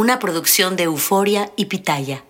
[0.00, 2.24] Una producción de Euforia y Pitaya.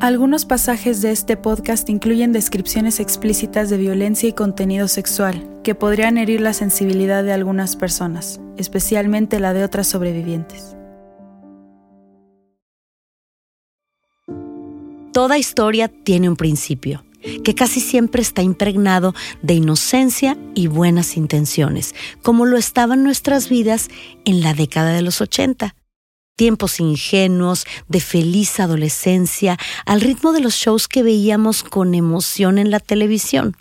[0.00, 6.18] Algunos pasajes de este podcast incluyen descripciones explícitas de violencia y contenido sexual que podrían
[6.18, 10.76] herir la sensibilidad de algunas personas, especialmente la de otras sobrevivientes.
[15.14, 17.02] Toda historia tiene un principio,
[17.42, 23.88] que casi siempre está impregnado de inocencia y buenas intenciones, como lo estaban nuestras vidas
[24.26, 25.76] en la década de los 80
[26.36, 32.70] tiempos ingenuos, de feliz adolescencia, al ritmo de los shows que veíamos con emoción en
[32.70, 33.56] la televisión.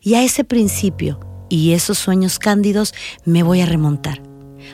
[0.00, 4.22] Y a ese principio y esos sueños cándidos me voy a remontar,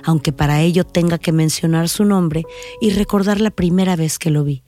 [0.05, 2.45] aunque para ello tenga que mencionar su nombre
[2.81, 4.63] y recordar la primera vez que lo vi.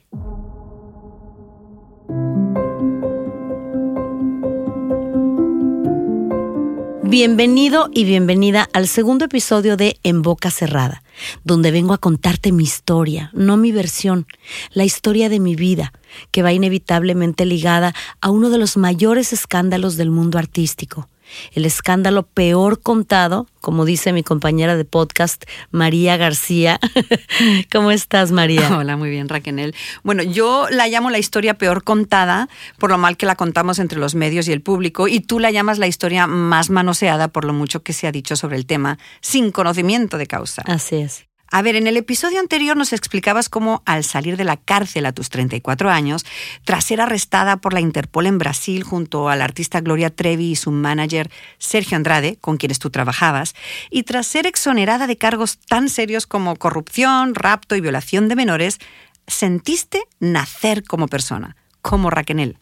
[7.12, 11.01] Bienvenido y bienvenida al segundo episodio de En Boca Cerrada,
[11.44, 14.26] donde vengo a contarte mi historia, no mi versión,
[14.72, 15.92] la historia de mi vida,
[16.30, 21.08] que va inevitablemente ligada a uno de los mayores escándalos del mundo artístico,
[21.52, 26.80] el escándalo peor contado, como dice mi compañera de podcast, María García.
[27.72, 28.76] ¿Cómo estás, María?
[28.78, 29.74] Hola, muy bien, Raquel.
[30.02, 32.48] Bueno, yo la llamo la historia peor contada
[32.78, 35.50] por lo mal que la contamos entre los medios y el público, y tú la
[35.50, 38.98] llamas la historia más manoseada por lo mucho que se ha dicho sobre el tema,
[39.20, 40.62] sin conocimiento de causa.
[40.66, 41.31] Así es.
[41.54, 45.12] A ver, en el episodio anterior nos explicabas cómo al salir de la cárcel a
[45.12, 46.24] tus 34 años,
[46.64, 50.70] tras ser arrestada por la Interpol en Brasil junto al artista Gloria Trevi y su
[50.70, 53.54] manager Sergio Andrade, con quienes tú trabajabas,
[53.90, 58.78] y tras ser exonerada de cargos tan serios como corrupción, rapto y violación de menores,
[59.26, 62.61] sentiste nacer como persona, como Raquel.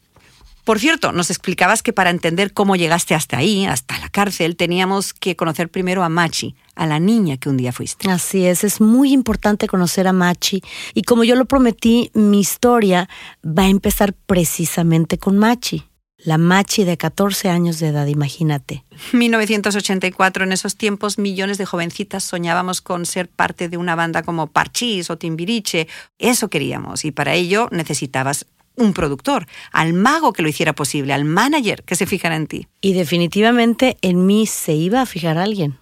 [0.64, 5.14] Por cierto, nos explicabas que para entender cómo llegaste hasta ahí, hasta la cárcel, teníamos
[5.14, 8.10] que conocer primero a Machi, a la niña que un día fuiste.
[8.10, 10.62] Así es, es muy importante conocer a Machi.
[10.94, 13.08] Y como yo lo prometí, mi historia
[13.44, 15.84] va a empezar precisamente con Machi.
[16.22, 18.84] La Machi de 14 años de edad, imagínate.
[19.12, 24.48] 1984, en esos tiempos millones de jovencitas soñábamos con ser parte de una banda como
[24.48, 25.88] Parchís o Timbiriche.
[26.18, 28.44] Eso queríamos y para ello necesitabas
[28.80, 32.66] un productor, al mago que lo hiciera posible, al manager que se fijara en ti.
[32.80, 35.78] Y definitivamente en mí se iba a fijar alguien.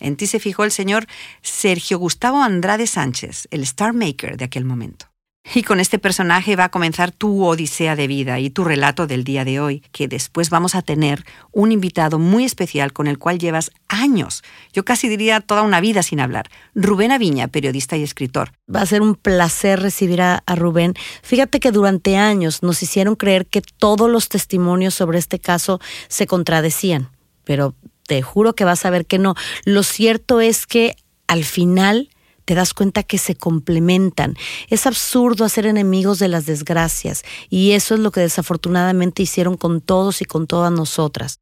[0.00, 1.06] En ti se fijó el señor
[1.42, 5.06] Sergio Gustavo Andrade Sánchez, el Star Maker de aquel momento.
[5.54, 9.24] Y con este personaje va a comenzar tu odisea de vida y tu relato del
[9.24, 13.38] día de hoy, que después vamos a tener un invitado muy especial con el cual
[13.38, 14.42] llevas años,
[14.74, 18.52] yo casi diría toda una vida sin hablar, Rubén Aviña, periodista y escritor.
[18.72, 20.94] Va a ser un placer recibir a, a Rubén.
[21.22, 26.26] Fíjate que durante años nos hicieron creer que todos los testimonios sobre este caso se
[26.26, 27.10] contradecían,
[27.44, 27.74] pero
[28.06, 29.34] te juro que vas a ver que no.
[29.64, 30.96] Lo cierto es que
[31.26, 32.10] al final
[32.48, 34.34] te das cuenta que se complementan.
[34.70, 39.82] Es absurdo hacer enemigos de las desgracias y eso es lo que desafortunadamente hicieron con
[39.82, 41.40] todos y con todas nosotras.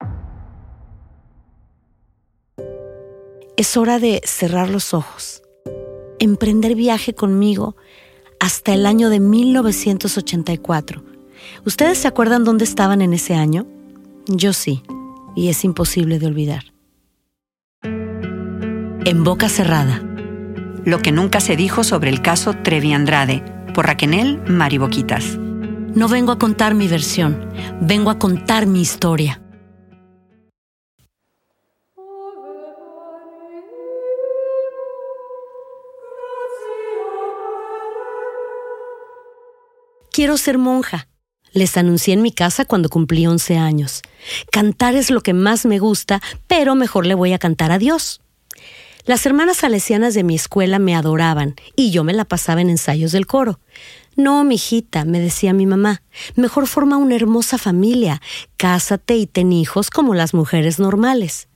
[3.57, 5.45] Es hora de cerrar los ojos,
[6.19, 7.77] emprender viaje conmigo
[8.41, 11.05] hasta el año de 1984.
[11.65, 13.65] ¿Ustedes se acuerdan dónde estaban en ese año?
[14.27, 14.83] Yo sí
[15.37, 16.65] y es imposible de olvidar.
[19.05, 20.03] En boca cerrada.
[20.87, 23.43] Lo que nunca se dijo sobre el caso Trevi Andrade,
[23.75, 25.37] por Raquenel Mariboquitas.
[25.37, 27.45] No vengo a contar mi versión,
[27.81, 29.43] vengo a contar mi historia.
[40.13, 41.09] Quiero ser monja.
[41.51, 44.03] Les anuncié en mi casa cuando cumplí 11 años.
[44.53, 48.21] Cantar es lo que más me gusta, pero mejor le voy a cantar a Dios.
[49.07, 53.13] Las hermanas salesianas de mi escuela me adoraban y yo me la pasaba en ensayos
[53.13, 53.61] del coro.
[54.17, 56.03] No, mijita, me decía mi mamá,
[56.35, 58.21] mejor forma una hermosa familia,
[58.57, 61.47] cásate y ten hijos como las mujeres normales.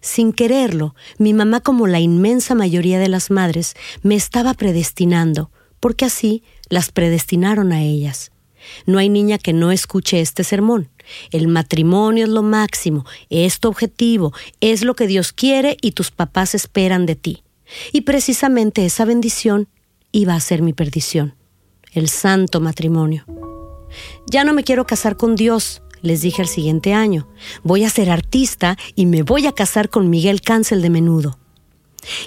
[0.00, 6.04] Sin quererlo, mi mamá, como la inmensa mayoría de las madres, me estaba predestinando, porque
[6.04, 8.32] así las predestinaron a ellas.
[8.86, 10.88] No hay niña que no escuche este sermón.
[11.30, 16.10] El matrimonio es lo máximo, es tu objetivo, es lo que Dios quiere y tus
[16.10, 17.42] papás esperan de ti.
[17.92, 19.68] Y precisamente esa bendición
[20.12, 21.34] iba a ser mi perdición,
[21.92, 23.24] el santo matrimonio.
[24.30, 27.28] Ya no me quiero casar con Dios, les dije el siguiente año.
[27.62, 31.38] Voy a ser artista y me voy a casar con Miguel Cancel de Menudo.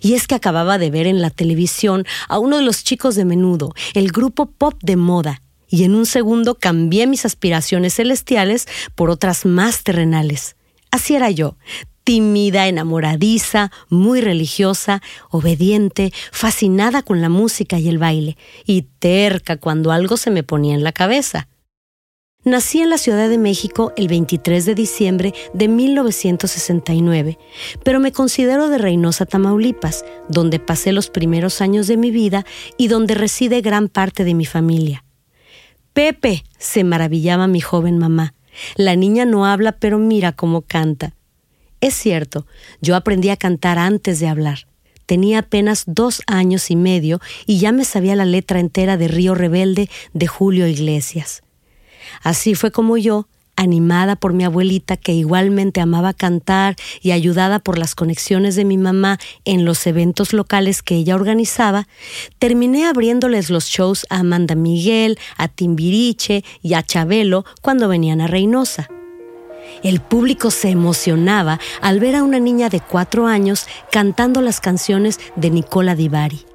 [0.02, 3.26] Y es que acababa de ver en la televisión a uno de los chicos de
[3.26, 9.10] menudo, el grupo pop de moda, y en un segundo cambié mis aspiraciones celestiales por
[9.10, 10.58] otras más terrenales.
[10.92, 11.56] Así era yo,
[12.04, 19.92] tímida, enamoradiza, muy religiosa, obediente, fascinada con la música y el baile, y terca cuando
[19.92, 21.48] algo se me ponía en la cabeza.
[22.44, 27.38] Nací en la Ciudad de México el 23 de diciembre de 1969,
[27.84, 32.46] pero me considero de Reynosa, Tamaulipas, donde pasé los primeros años de mi vida
[32.78, 35.06] y donde reside gran parte de mi familia.
[35.94, 38.34] Pepe, se maravillaba mi joven mamá.
[38.76, 41.14] La niña no habla, pero mira cómo canta.
[41.82, 42.46] Es cierto,
[42.82, 44.68] yo aprendí a cantar antes de hablar.
[45.06, 49.36] Tenía apenas dos años y medio y ya me sabía la letra entera de Río
[49.36, 51.44] Rebelde de Julio Iglesias.
[52.22, 57.78] Así fue como yo, animada por mi abuelita que igualmente amaba cantar y ayudada por
[57.78, 61.88] las conexiones de mi mamá en los eventos locales que ella organizaba,
[62.40, 68.28] terminé abriéndoles los shows a Amanda Miguel, a Timbiriche y a Chabelo cuando venían a
[68.28, 68.90] Reynosa.
[69.84, 75.20] El público se emocionaba al ver a una niña de cuatro años cantando las canciones
[75.36, 76.46] de Nicola Divari.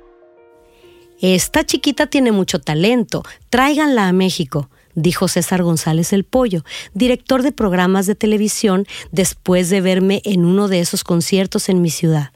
[1.21, 6.65] Esta chiquita tiene mucho talento, tráiganla a México, dijo César González el Pollo,
[6.95, 11.91] director de programas de televisión, después de verme en uno de esos conciertos en mi
[11.91, 12.33] ciudad.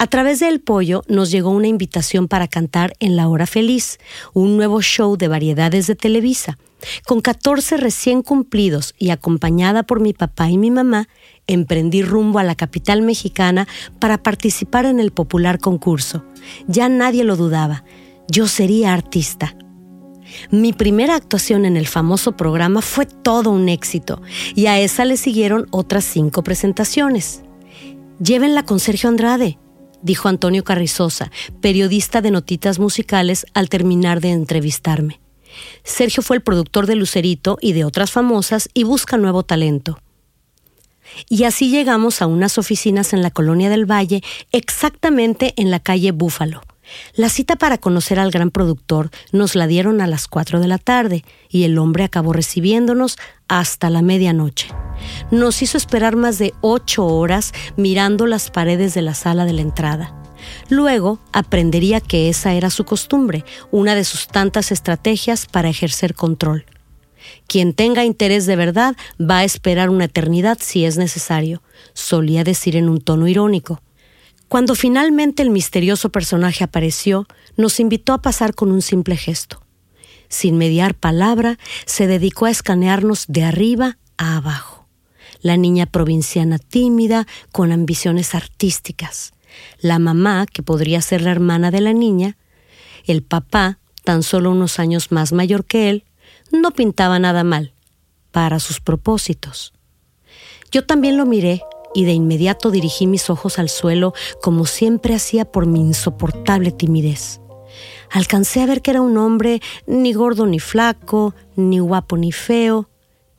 [0.00, 3.98] A través de El Pollo nos llegó una invitación para cantar en La Hora Feliz,
[4.32, 6.56] un nuevo show de variedades de Televisa.
[7.04, 11.08] Con 14 recién cumplidos y acompañada por mi papá y mi mamá,
[11.48, 13.66] emprendí rumbo a la capital mexicana
[13.98, 16.24] para participar en el popular concurso.
[16.68, 17.82] Ya nadie lo dudaba.
[18.28, 19.56] Yo sería artista.
[20.50, 24.20] Mi primera actuación en el famoso programa fue todo un éxito
[24.54, 27.42] y a esa le siguieron otras cinco presentaciones.
[28.20, 29.58] Llévenla con Sergio Andrade,
[30.02, 31.30] dijo Antonio Carrizosa,
[31.60, 35.20] periodista de notitas musicales al terminar de entrevistarme.
[35.82, 39.98] Sergio fue el productor de Lucerito y de otras famosas y busca nuevo talento.
[41.28, 46.12] Y así llegamos a unas oficinas en la Colonia del Valle, exactamente en la calle
[46.12, 46.60] Búfalo.
[47.14, 50.78] La cita para conocer al gran productor nos la dieron a las cuatro de la
[50.78, 53.18] tarde y el hombre acabó recibiéndonos
[53.48, 54.68] hasta la medianoche.
[55.30, 59.62] Nos hizo esperar más de ocho horas mirando las paredes de la sala de la
[59.62, 60.14] entrada.
[60.68, 66.64] Luego aprendería que esa era su costumbre, una de sus tantas estrategias para ejercer control.
[67.46, 72.76] Quien tenga interés de verdad va a esperar una eternidad si es necesario, solía decir
[72.76, 73.80] en un tono irónico.
[74.48, 77.26] Cuando finalmente el misterioso personaje apareció,
[77.56, 79.62] nos invitó a pasar con un simple gesto.
[80.28, 84.86] Sin mediar palabra, se dedicó a escanearnos de arriba a abajo.
[85.42, 89.32] La niña provinciana tímida, con ambiciones artísticas.
[89.80, 92.36] La mamá, que podría ser la hermana de la niña.
[93.04, 96.04] El papá, tan solo unos años más mayor que él,
[96.50, 97.74] no pintaba nada mal,
[98.30, 99.74] para sus propósitos.
[100.72, 101.62] Yo también lo miré
[101.94, 107.40] y de inmediato dirigí mis ojos al suelo como siempre hacía por mi insoportable timidez.
[108.10, 112.88] Alcancé a ver que era un hombre ni gordo ni flaco, ni guapo ni feo,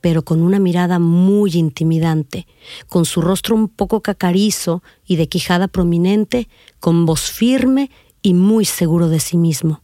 [0.01, 2.48] pero con una mirada muy intimidante,
[2.88, 6.48] con su rostro un poco cacarizo y de quijada prominente,
[6.79, 7.89] con voz firme
[8.22, 9.82] y muy seguro de sí mismo.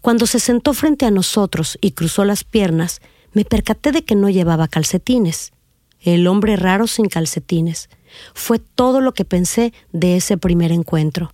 [0.00, 3.00] Cuando se sentó frente a nosotros y cruzó las piernas,
[3.32, 5.52] me percaté de que no llevaba calcetines.
[6.02, 7.88] El hombre raro sin calcetines.
[8.34, 11.32] Fue todo lo que pensé de ese primer encuentro.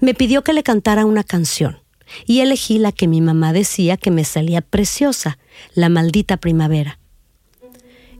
[0.00, 1.78] Me pidió que le cantara una canción
[2.26, 5.38] y elegí la que mi mamá decía que me salía preciosa,
[5.74, 6.98] La maldita primavera.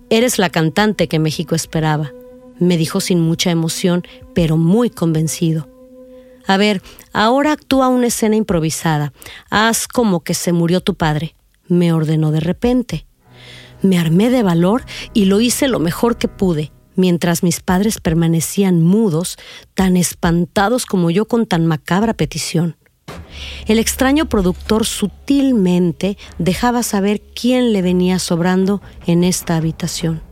[0.08, 2.12] Eres la cantante que México esperaba,
[2.58, 5.68] me dijo sin mucha emoción, pero muy convencido.
[6.46, 9.12] A ver, ahora actúa una escena improvisada.
[9.50, 11.34] Haz como que se murió tu padre,
[11.68, 13.06] me ordenó de repente.
[13.84, 18.82] Me armé de valor y lo hice lo mejor que pude, mientras mis padres permanecían
[18.82, 19.36] mudos,
[19.74, 22.78] tan espantados como yo con tan macabra petición.
[23.66, 30.22] El extraño productor sutilmente dejaba saber quién le venía sobrando en esta habitación.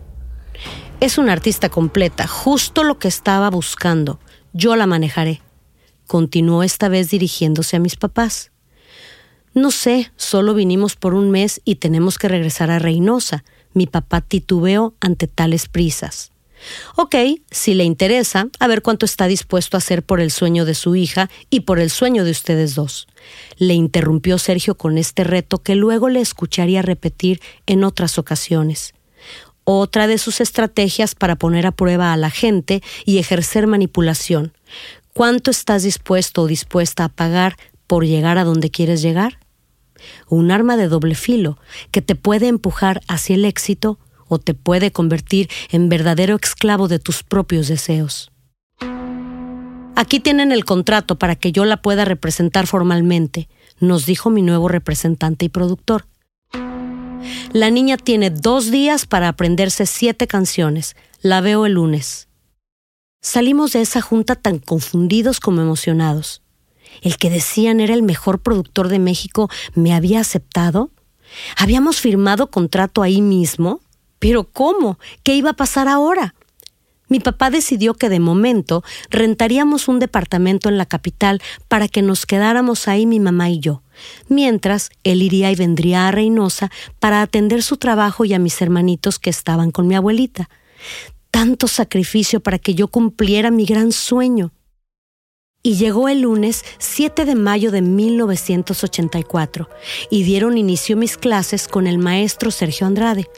[1.00, 4.18] Es una artista completa, justo lo que estaba buscando.
[4.54, 5.42] Yo la manejaré.
[6.06, 8.51] Continuó esta vez dirigiéndose a mis papás.
[9.54, 13.44] No sé, solo vinimos por un mes y tenemos que regresar a Reynosa.
[13.75, 16.32] Mi papá titubeó ante tales prisas.
[16.97, 17.16] Ok,
[17.50, 20.94] si le interesa, a ver cuánto está dispuesto a hacer por el sueño de su
[20.97, 23.09] hija y por el sueño de ustedes dos.
[23.56, 28.94] Le interrumpió Sergio con este reto que luego le escucharía repetir en otras ocasiones.
[29.64, 34.52] Otra de sus estrategias para poner a prueba a la gente y ejercer manipulación.
[35.12, 37.56] ¿Cuánto estás dispuesto o dispuesta a pagar
[37.87, 39.38] por llegar a donde quieres llegar?
[40.28, 41.59] Un arma de doble filo
[41.90, 46.99] que te puede empujar hacia el éxito o te puede convertir en verdadero esclavo de
[46.99, 48.30] tus propios deseos.
[49.94, 54.68] Aquí tienen el contrato para que yo la pueda representar formalmente, nos dijo mi nuevo
[54.68, 56.06] representante y productor.
[57.52, 60.97] La niña tiene dos días para aprenderse siete canciones.
[61.21, 62.28] La veo el lunes.
[63.21, 66.41] Salimos de esa junta tan confundidos como emocionados.
[67.00, 70.90] ¿El que decían era el mejor productor de México me había aceptado?
[71.56, 73.80] ¿Habíamos firmado contrato ahí mismo?
[74.18, 74.99] Pero ¿cómo?
[75.22, 76.34] ¿Qué iba a pasar ahora?
[77.08, 82.25] Mi papá decidió que de momento rentaríamos un departamento en la capital para que nos
[82.25, 83.82] quedáramos ahí mi mamá y yo,
[84.28, 86.70] mientras él iría y vendría a Reynosa
[87.00, 90.49] para atender su trabajo y a mis hermanitos que estaban con mi abuelita.
[91.30, 94.52] Tanto sacrificio para que yo cumpliera mi gran sueño
[95.62, 99.69] y llegó el lunes 7 de mayo de 1984
[100.11, 103.31] y dieron inicio mis clases con el maestro Sergio Andrade.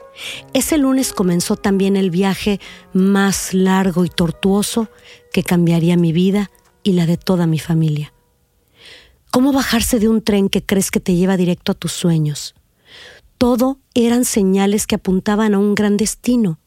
[0.53, 2.59] Ese lunes comenzó también el viaje
[2.93, 4.89] más largo y tortuoso
[5.31, 6.49] que cambiaría mi vida
[6.81, 8.13] y la de toda mi familia.
[9.29, 12.55] ¿Cómo bajarse de un tren que crees que te lleva directo a tus sueños?
[13.37, 16.59] Todo eran señales que apuntaban a un gran destino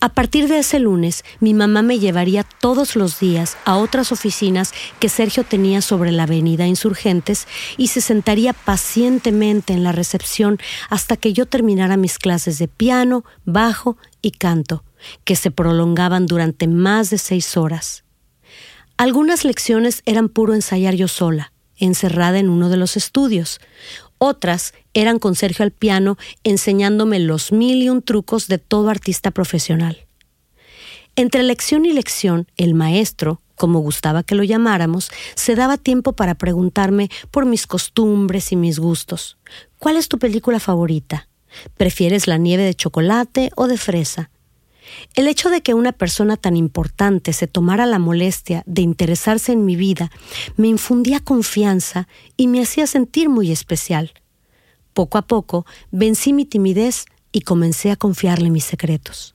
[0.00, 4.72] a partir de ese lunes, mi mamá me llevaría todos los días a otras oficinas
[5.00, 11.16] que Sergio tenía sobre la avenida Insurgentes y se sentaría pacientemente en la recepción hasta
[11.16, 14.84] que yo terminara mis clases de piano, bajo y canto,
[15.24, 18.04] que se prolongaban durante más de seis horas.
[18.96, 23.60] Algunas lecciones eran puro ensayar yo sola, encerrada en uno de los estudios.
[24.18, 29.30] Otras eran con Sergio al piano enseñándome los mil y un trucos de todo artista
[29.30, 30.06] profesional.
[31.16, 36.36] Entre lección y lección, el maestro, como gustaba que lo llamáramos, se daba tiempo para
[36.36, 39.36] preguntarme por mis costumbres y mis gustos.
[39.78, 41.28] ¿Cuál es tu película favorita?
[41.76, 44.30] ¿Prefieres la nieve de chocolate o de fresa?
[45.14, 49.64] El hecho de que una persona tan importante se tomara la molestia de interesarse en
[49.64, 50.10] mi vida
[50.56, 54.12] me infundía confianza y me hacía sentir muy especial.
[54.94, 59.34] Poco a poco vencí mi timidez y comencé a confiarle mis secretos.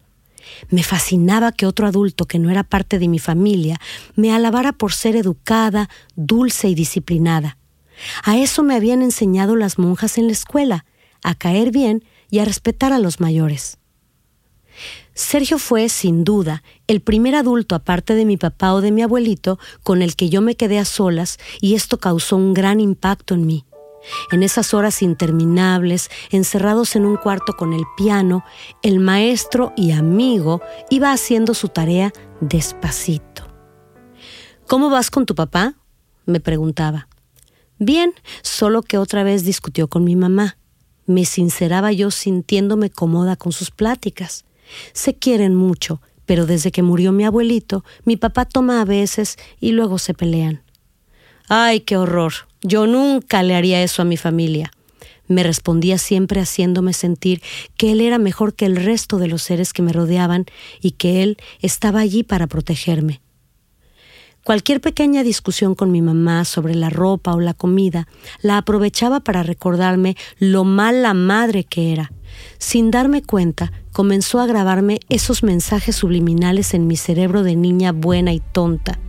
[0.69, 3.79] Me fascinaba que otro adulto que no era parte de mi familia
[4.15, 7.57] me alabara por ser educada, dulce y disciplinada.
[8.23, 10.85] A eso me habían enseñado las monjas en la escuela,
[11.21, 13.77] a caer bien y a respetar a los mayores.
[15.15, 19.59] Sergio fue, sin duda, el primer adulto aparte de mi papá o de mi abuelito
[19.83, 23.45] con el que yo me quedé a solas y esto causó un gran impacto en
[23.45, 23.65] mí.
[24.31, 28.43] En esas horas interminables, encerrados en un cuarto con el piano,
[28.81, 33.47] el maestro y amigo iba haciendo su tarea despacito.
[34.67, 35.75] ¿Cómo vas con tu papá?
[36.25, 37.07] me preguntaba.
[37.79, 40.57] Bien, solo que otra vez discutió con mi mamá.
[41.05, 44.45] Me sinceraba yo sintiéndome cómoda con sus pláticas.
[44.93, 49.71] Se quieren mucho, pero desde que murió mi abuelito, mi papá toma a veces y
[49.71, 50.61] luego se pelean.
[51.49, 52.33] Ay, qué horror.
[52.61, 54.71] Yo nunca le haría eso a mi familia.
[55.27, 57.41] Me respondía siempre haciéndome sentir
[57.77, 60.45] que él era mejor que el resto de los seres que me rodeaban
[60.81, 63.21] y que él estaba allí para protegerme.
[64.43, 68.09] Cualquier pequeña discusión con mi mamá sobre la ropa o la comida
[68.41, 72.11] la aprovechaba para recordarme lo mala madre que era.
[72.57, 78.33] Sin darme cuenta, comenzó a grabarme esos mensajes subliminales en mi cerebro de niña buena
[78.33, 78.99] y tonta.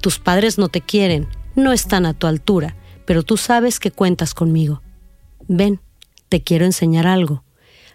[0.00, 4.34] Tus padres no te quieren, no están a tu altura, pero tú sabes que cuentas
[4.34, 4.82] conmigo.
[5.48, 5.80] Ven,
[6.28, 7.44] te quiero enseñar algo.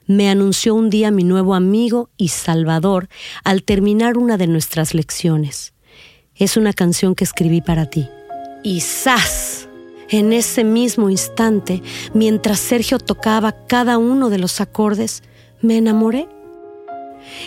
[0.06, 3.10] Me anunció un día mi nuevo amigo y salvador
[3.44, 5.74] al terminar una de nuestras lecciones
[6.38, 8.08] es una canción que escribí para ti.
[8.63, 9.67] Y ¡zas!
[10.10, 11.84] En ese mismo instante,
[12.14, 15.22] mientras Sergio tocaba cada uno de los acordes,
[15.62, 16.30] me enamoré.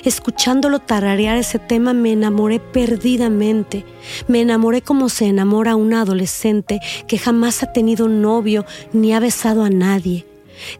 [0.04, 3.86] Escuchándolo tararear ese tema me enamoré perdidamente.
[4.28, 9.64] Me enamoré como se enamora un adolescente que jamás ha tenido novio ni ha besado
[9.64, 10.26] a nadie.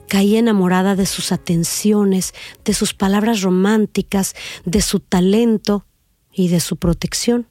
[0.07, 4.35] Caí enamorada de sus atenciones, de sus palabras románticas,
[4.67, 5.87] de su talento
[6.31, 7.47] y de su protección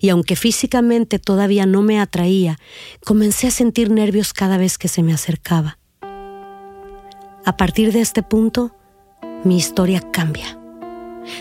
[0.00, 2.58] y aunque físicamente todavía no me atraía,
[3.04, 5.78] comencé a sentir nervios cada vez que se me acercaba.
[7.44, 8.76] A partir de este punto,
[9.44, 10.58] mi historia cambia.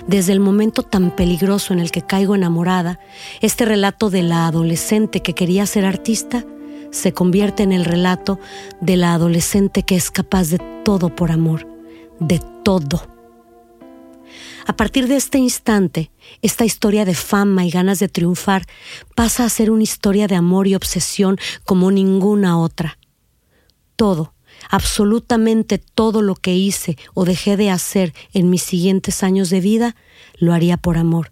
[0.08, 3.00] Desde el momento tan peligroso en el que caigo enamorada,
[3.42, 6.46] este relato de la adolescente que quería ser artista
[6.92, 8.40] se convierte en el relato
[8.82, 11.68] de la adolescente que es capaz de todo por amor,
[12.20, 13.19] de todo
[14.66, 18.66] a partir de este instante, esta historia de fama y ganas de triunfar
[19.16, 22.98] pasa a ser una historia de amor y obsesión como ninguna otra.
[23.96, 24.34] Todo,
[24.70, 29.96] absolutamente todo lo que hice o dejé de hacer en mis siguientes años de vida,
[30.38, 31.32] lo haría por amor,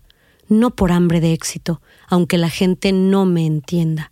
[0.50, 4.12] no por hambre de éxito, aunque la gente no me entienda.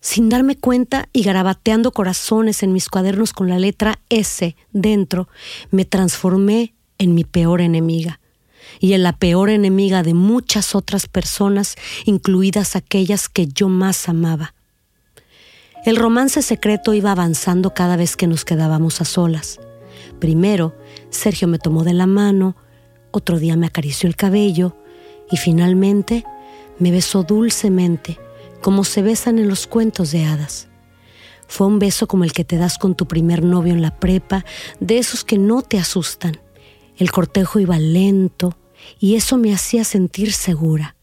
[0.00, 5.28] Sin darme cuenta y garabateando corazones en mis cuadernos con la letra S dentro,
[5.70, 8.18] me transformé en mi peor enemiga
[8.78, 14.54] y en la peor enemiga de muchas otras personas, incluidas aquellas que yo más amaba.
[15.84, 19.60] El romance secreto iba avanzando cada vez que nos quedábamos a solas.
[20.18, 20.74] Primero,
[21.10, 22.56] Sergio me tomó de la mano,
[23.10, 24.76] otro día me acarició el cabello
[25.30, 26.24] y finalmente
[26.78, 28.18] me besó dulcemente
[28.60, 30.68] como se besan en los cuentos de hadas.
[31.48, 34.44] Fue un beso como el que te das con tu primer novio en la prepa,
[34.78, 36.40] de esos que no te asustan.
[36.96, 38.56] El cortejo iba lento
[38.98, 40.94] y eso me hacía sentir segura.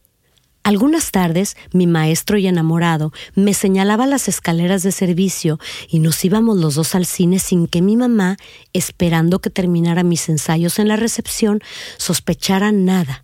[0.62, 6.58] Algunas tardes mi maestro y enamorado me señalaba las escaleras de servicio y nos íbamos
[6.58, 8.36] los dos al cine sin que mi mamá,
[8.72, 11.60] esperando que terminara mis ensayos en la recepción,
[11.96, 13.22] sospechara nada.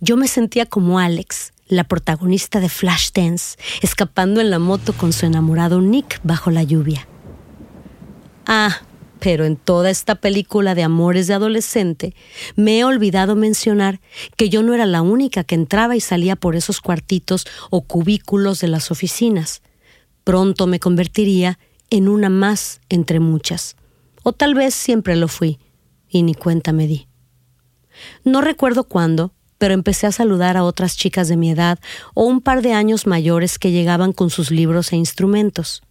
[0.00, 5.24] Yo me sentía como Alex, la protagonista de Flashdance, escapando en la moto con su
[5.24, 7.08] enamorado Nick bajo la lluvia.
[8.46, 8.82] Ah,
[9.20, 12.14] pero en toda esta película de amores de adolescente,
[12.56, 14.00] me he olvidado mencionar
[14.36, 18.60] que yo no era la única que entraba y salía por esos cuartitos o cubículos
[18.60, 19.62] de las oficinas.
[20.24, 21.58] Pronto me convertiría
[21.88, 23.76] en una más entre muchas.
[24.22, 25.58] O tal vez siempre lo fui,
[26.06, 27.06] y ni cuenta me di.
[28.24, 29.32] No recuerdo cuándo,
[29.62, 31.78] pero empecé a saludar a otras chicas de mi edad
[32.14, 35.82] o un par de años mayores que llegaban con sus libros e instrumentos.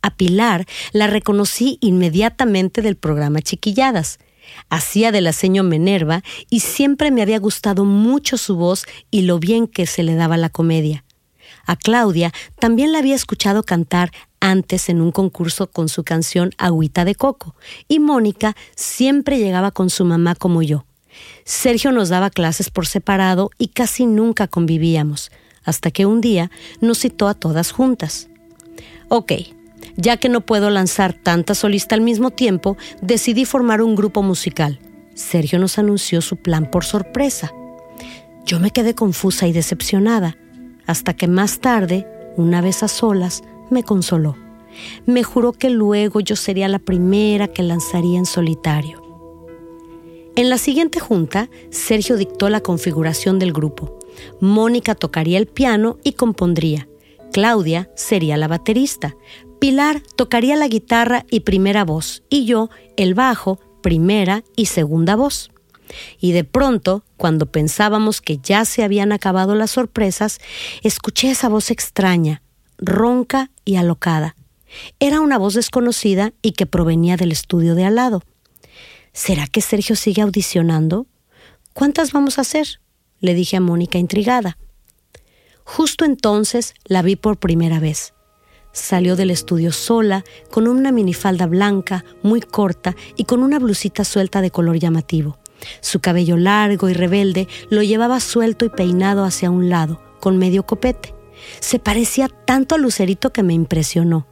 [0.00, 4.20] A Pilar la reconocí inmediatamente del programa Chiquilladas.
[4.70, 9.40] Hacía de la seño Menerva y siempre me había gustado mucho su voz y lo
[9.40, 11.04] bien que se le daba la comedia.
[11.66, 17.04] A Claudia también la había escuchado cantar antes en un concurso con su canción Agüita
[17.04, 17.56] de Coco,
[17.88, 20.84] y Mónica siempre llegaba con su mamá como yo.
[21.46, 25.30] Sergio nos daba clases por separado y casi nunca convivíamos,
[25.62, 28.28] hasta que un día nos citó a todas juntas.
[29.08, 29.30] Ok,
[29.96, 34.80] ya que no puedo lanzar tanta solista al mismo tiempo, decidí formar un grupo musical.
[35.14, 37.52] Sergio nos anunció su plan por sorpresa.
[38.44, 40.36] Yo me quedé confusa y decepcionada,
[40.84, 44.36] hasta que más tarde, una vez a solas, me consoló.
[45.06, 49.05] Me juró que luego yo sería la primera que lanzaría en solitario.
[50.36, 53.98] En la siguiente junta, Sergio dictó la configuración del grupo.
[54.38, 56.86] Mónica tocaría el piano y compondría.
[57.32, 59.16] Claudia sería la baterista.
[59.58, 62.22] Pilar tocaría la guitarra y primera voz.
[62.28, 62.68] Y yo
[62.98, 65.50] el bajo, primera y segunda voz.
[66.20, 70.38] Y de pronto, cuando pensábamos que ya se habían acabado las sorpresas,
[70.82, 72.42] escuché esa voz extraña,
[72.76, 74.36] ronca y alocada.
[75.00, 78.22] Era una voz desconocida y que provenía del estudio de al lado.
[79.16, 81.06] ¿Será que Sergio sigue audicionando?
[81.72, 82.82] ¿Cuántas vamos a hacer?
[83.18, 84.58] le dije a Mónica intrigada.
[85.64, 88.12] Justo entonces la vi por primera vez.
[88.74, 94.42] Salió del estudio sola, con una minifalda blanca, muy corta y con una blusita suelta
[94.42, 95.38] de color llamativo.
[95.80, 100.66] Su cabello largo y rebelde lo llevaba suelto y peinado hacia un lado, con medio
[100.66, 101.14] copete.
[101.60, 104.26] Se parecía tanto a Lucerito que me impresionó.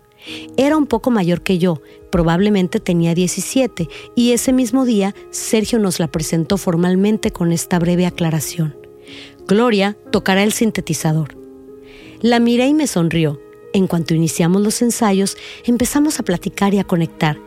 [0.57, 5.99] Era un poco mayor que yo, probablemente tenía 17, y ese mismo día Sergio nos
[6.01, 8.77] la presentó formalmente con esta breve aclaración.
[9.47, 11.37] Gloria tocará el sintetizador.
[12.21, 13.41] La miré y me sonrió.
[13.75, 17.39] En cuanto iniciamos los ensayos, empezamos a platicar y a conectar.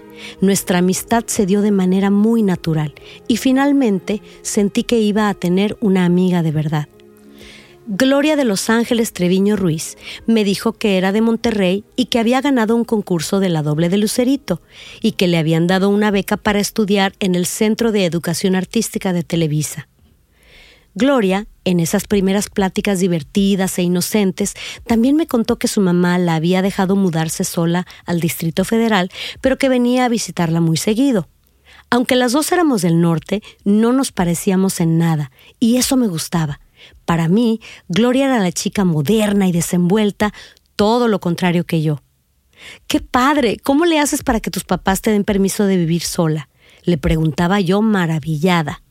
[0.42, 2.94] Nuestra amistad se dio de manera muy natural
[3.28, 6.90] y finalmente sentí que iba a tener una amiga de verdad.
[7.89, 12.41] Gloria de Los Ángeles Treviño Ruiz me dijo que era de Monterrey y que había
[12.41, 14.62] ganado un concurso de la doble de Lucerito
[15.02, 19.13] y que le habían dado una beca para estudiar en el Centro de Educación Artística
[19.13, 19.88] de Televisa.
[20.95, 26.36] Gloria, en esas primeras pláticas divertidas e inocentes, también me contó que su mamá la
[26.36, 31.30] había dejado mudarse sola al Distrito Federal, pero que venía a visitarla muy seguido.
[31.89, 36.60] Aunque las dos éramos del norte, no nos parecíamos en nada, y eso me gustaba.
[37.06, 40.34] Para mí, Gloria era la chica moderna y desenvuelta,
[40.76, 42.02] todo lo contrario que yo.
[42.88, 43.58] ¡Qué padre!
[43.63, 46.50] ¿Cómo le haces para que tus papás te den permiso de vivir sola?
[46.84, 48.82] Le preguntaba yo maravillada.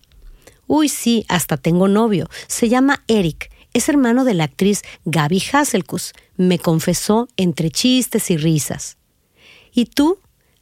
[0.67, 2.29] Uy, sí, hasta tengo novio.
[2.49, 3.51] Se llama Eric.
[3.73, 6.13] Es hermano de la actriz Gaby Hasselkus.
[6.37, 8.97] Me confesó entre chistes y risas.
[9.73, 10.19] ¿Y tú?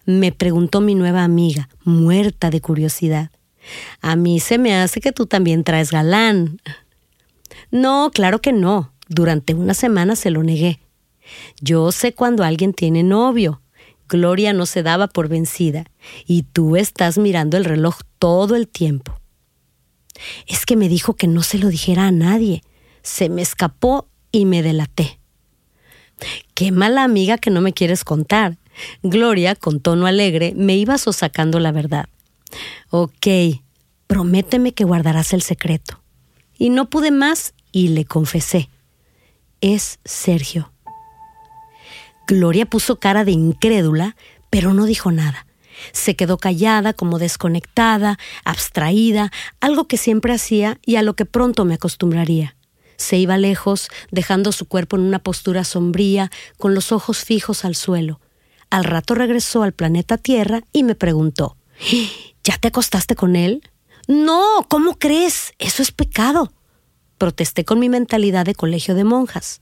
[0.07, 3.31] me preguntó mi nueva amiga, muerta de curiosidad.
[4.03, 6.61] A mí se me hace que tú también traes galán.
[7.75, 8.93] No, claro que no.
[9.09, 10.79] Durante una semana se lo negué.
[11.61, 13.63] Yo sé cuando alguien tiene novio.
[14.09, 15.85] Gloria no se daba por vencida.
[16.25, 19.19] Y tú estás mirando el reloj todo el tiempo.
[20.47, 22.63] Es que me dijo que no se lo dijera a nadie.
[23.03, 25.19] Se me escapó y me delaté.
[26.55, 28.57] Qué mala amiga que no me quieres contar.
[29.03, 32.09] Gloria, con tono alegre, me iba sosacando la verdad.
[32.91, 33.27] Ok,
[34.07, 36.01] prométeme que guardarás el secreto.
[36.57, 38.71] Y no pude más y le confesé.
[39.61, 40.73] Es Sergio.
[42.29, 44.17] Gloria puso cara de incrédula,
[44.49, 45.47] pero no dijo nada.
[45.93, 51.65] Se quedó callada, como desconectada, abstraída, algo que siempre hacía y a lo que pronto
[51.65, 52.55] me acostumbraría.
[52.97, 57.75] Se iba lejos, dejando su cuerpo en una postura sombría, con los ojos fijos al
[57.75, 58.21] suelo.
[58.71, 61.57] Al rato regresó al planeta Tierra y me preguntó
[62.45, 63.69] ¿Ya te acostaste con él?
[64.07, 65.55] No, ¿cómo crees?
[65.59, 66.53] Eso es pecado.
[67.19, 69.61] Protesté con mi mentalidad de colegio de monjas.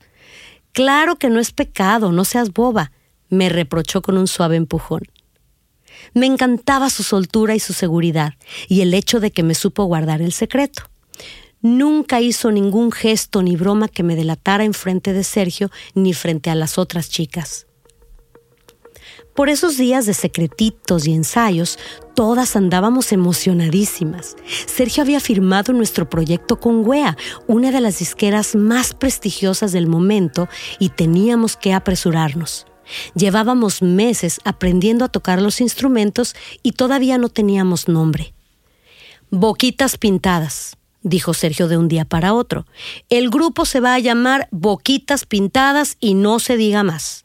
[0.71, 2.91] Claro que no es pecado, no seas boba,
[3.29, 5.03] me reprochó con un suave empujón.
[6.13, 8.33] Me encantaba su soltura y su seguridad,
[8.67, 10.83] y el hecho de que me supo guardar el secreto.
[11.61, 16.49] Nunca hizo ningún gesto ni broma que me delatara en frente de Sergio ni frente
[16.49, 17.67] a las otras chicas.
[19.35, 21.79] Por esos días de secretitos y ensayos,
[22.13, 24.35] todas andábamos emocionadísimas.
[24.67, 27.17] Sergio había firmado nuestro proyecto con WEA,
[27.47, 32.67] una de las disqueras más prestigiosas del momento, y teníamos que apresurarnos.
[33.15, 38.35] Llevábamos meses aprendiendo a tocar los instrumentos y todavía no teníamos nombre.
[39.31, 42.67] Boquitas pintadas, dijo Sergio de un día para otro.
[43.09, 47.22] El grupo se va a llamar Boquitas Pintadas y no se diga más.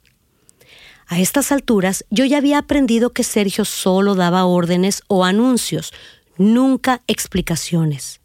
[1.08, 5.94] A estas alturas yo ya había aprendido que Sergio solo daba órdenes o anuncios,
[6.36, 8.20] nunca explicaciones.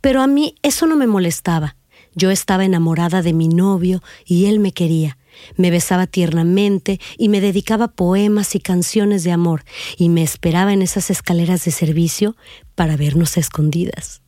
[0.00, 1.76] Pero a mí eso no me molestaba.
[2.16, 5.16] Yo estaba enamorada de mi novio y él me quería.
[5.56, 9.64] Me besaba tiernamente y me dedicaba poemas y canciones de amor
[9.96, 12.36] y me esperaba en esas escaleras de servicio
[12.74, 14.22] para vernos escondidas.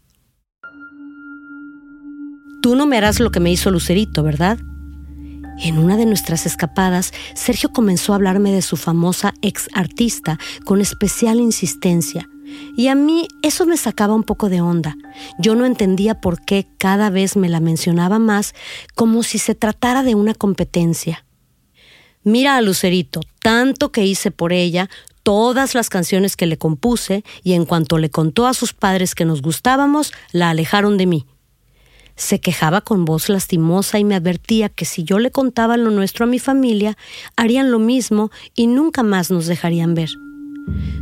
[2.62, 4.58] Tú no me harás lo que me hizo Lucerito, ¿verdad?
[5.58, 10.80] En una de nuestras escapadas, Sergio comenzó a hablarme de su famosa ex artista con
[10.80, 12.28] especial insistencia
[12.76, 14.96] y a mí eso me sacaba un poco de onda.
[15.38, 18.54] Yo no entendía por qué cada vez me la mencionaba más
[18.94, 21.24] como si se tratara de una competencia.
[22.22, 24.90] Mira a Lucerito, tanto que hice por ella,
[25.22, 29.24] todas las canciones que le compuse, y en cuanto le contó a sus padres que
[29.24, 31.26] nos gustábamos, la alejaron de mí.
[32.16, 36.24] Se quejaba con voz lastimosa y me advertía que si yo le contaba lo nuestro
[36.24, 36.96] a mi familia,
[37.36, 40.10] harían lo mismo y nunca más nos dejarían ver.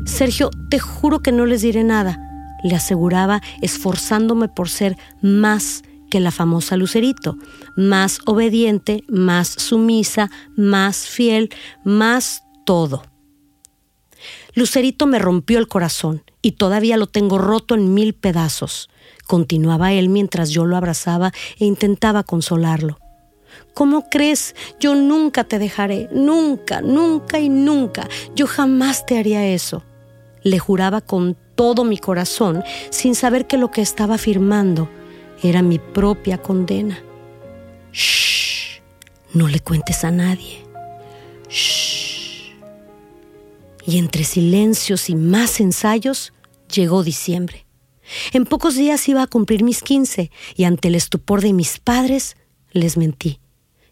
[0.04, 2.20] Sergio, te juro que no les diré nada,
[2.62, 7.38] le aseguraba, esforzándome por ser más que la famosa Lucerito,
[7.76, 11.50] más obediente, más sumisa, más fiel,
[11.84, 13.02] más todo.
[14.54, 18.88] Lucerito me rompió el corazón y todavía lo tengo roto en mil pedazos,
[19.26, 22.98] continuaba él mientras yo lo abrazaba e intentaba consolarlo.
[23.72, 24.54] ¿Cómo crees?
[24.78, 28.08] Yo nunca te dejaré, nunca, nunca y nunca.
[28.34, 29.82] Yo jamás te haría eso.
[30.42, 34.88] Le juraba con todo mi corazón, sin saber que lo que estaba afirmando
[35.42, 37.02] era mi propia condena.
[37.92, 38.80] Shh,
[39.32, 40.64] no le cuentes a nadie.
[41.48, 42.23] Shh.
[43.86, 46.32] Y entre silencios y más ensayos,
[46.72, 47.66] llegó diciembre.
[48.32, 52.36] En pocos días iba a cumplir mis quince y ante el estupor de mis padres
[52.72, 53.40] les mentí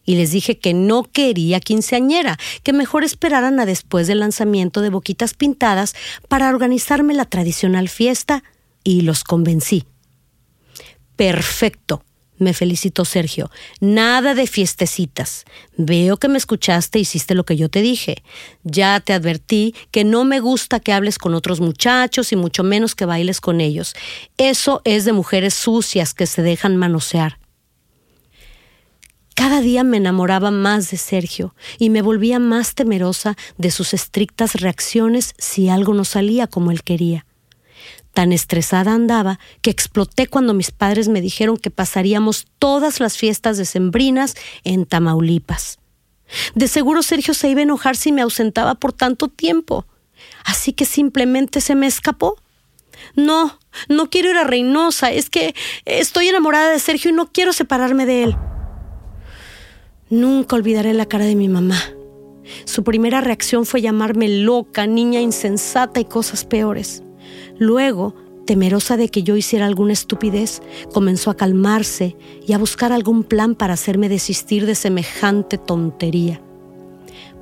[0.05, 4.91] y les dije que no quería quinceañera, que mejor esperaran a después del lanzamiento de
[4.91, 5.95] Boquitas Pintadas
[6.29, 8.43] para organizarme la tradicional fiesta
[8.85, 9.85] y los convencí.
[11.17, 12.05] Perfecto,
[12.43, 13.51] me felicitó Sergio.
[13.81, 15.45] Nada de fiestecitas.
[15.77, 18.23] Veo que me escuchaste e hiciste lo que yo te dije.
[18.65, 22.95] Ya te advertí que no me gusta que hables con otros muchachos y mucho menos
[22.95, 23.95] que bailes con ellos.
[24.37, 27.39] Eso es de mujeres sucias que se dejan manosear.
[29.35, 34.55] Cada día me enamoraba más de Sergio y me volvía más temerosa de sus estrictas
[34.55, 37.25] reacciones si algo no salía como él quería.
[38.13, 43.57] Tan estresada andaba que exploté cuando mis padres me dijeron que pasaríamos todas las fiestas
[43.57, 45.79] decembrinas en Tamaulipas.
[46.55, 49.87] De seguro Sergio se iba a enojar si me ausentaba por tanto tiempo.
[50.45, 52.37] Así que simplemente se me escapó.
[53.17, 57.53] No, no quiero ir a Reynosa, es que estoy enamorada de Sergio y no quiero
[57.53, 58.37] separarme de él.
[60.11, 61.81] Nunca olvidaré la cara de mi mamá.
[62.65, 67.03] Su primera reacción fue llamarme loca, niña insensata y cosas peores.
[67.59, 68.15] Luego,
[68.47, 72.17] temerosa de que yo hiciera alguna estupidez, comenzó a calmarse
[72.47, 76.41] y a buscar algún plan para hacerme desistir de semejante tontería.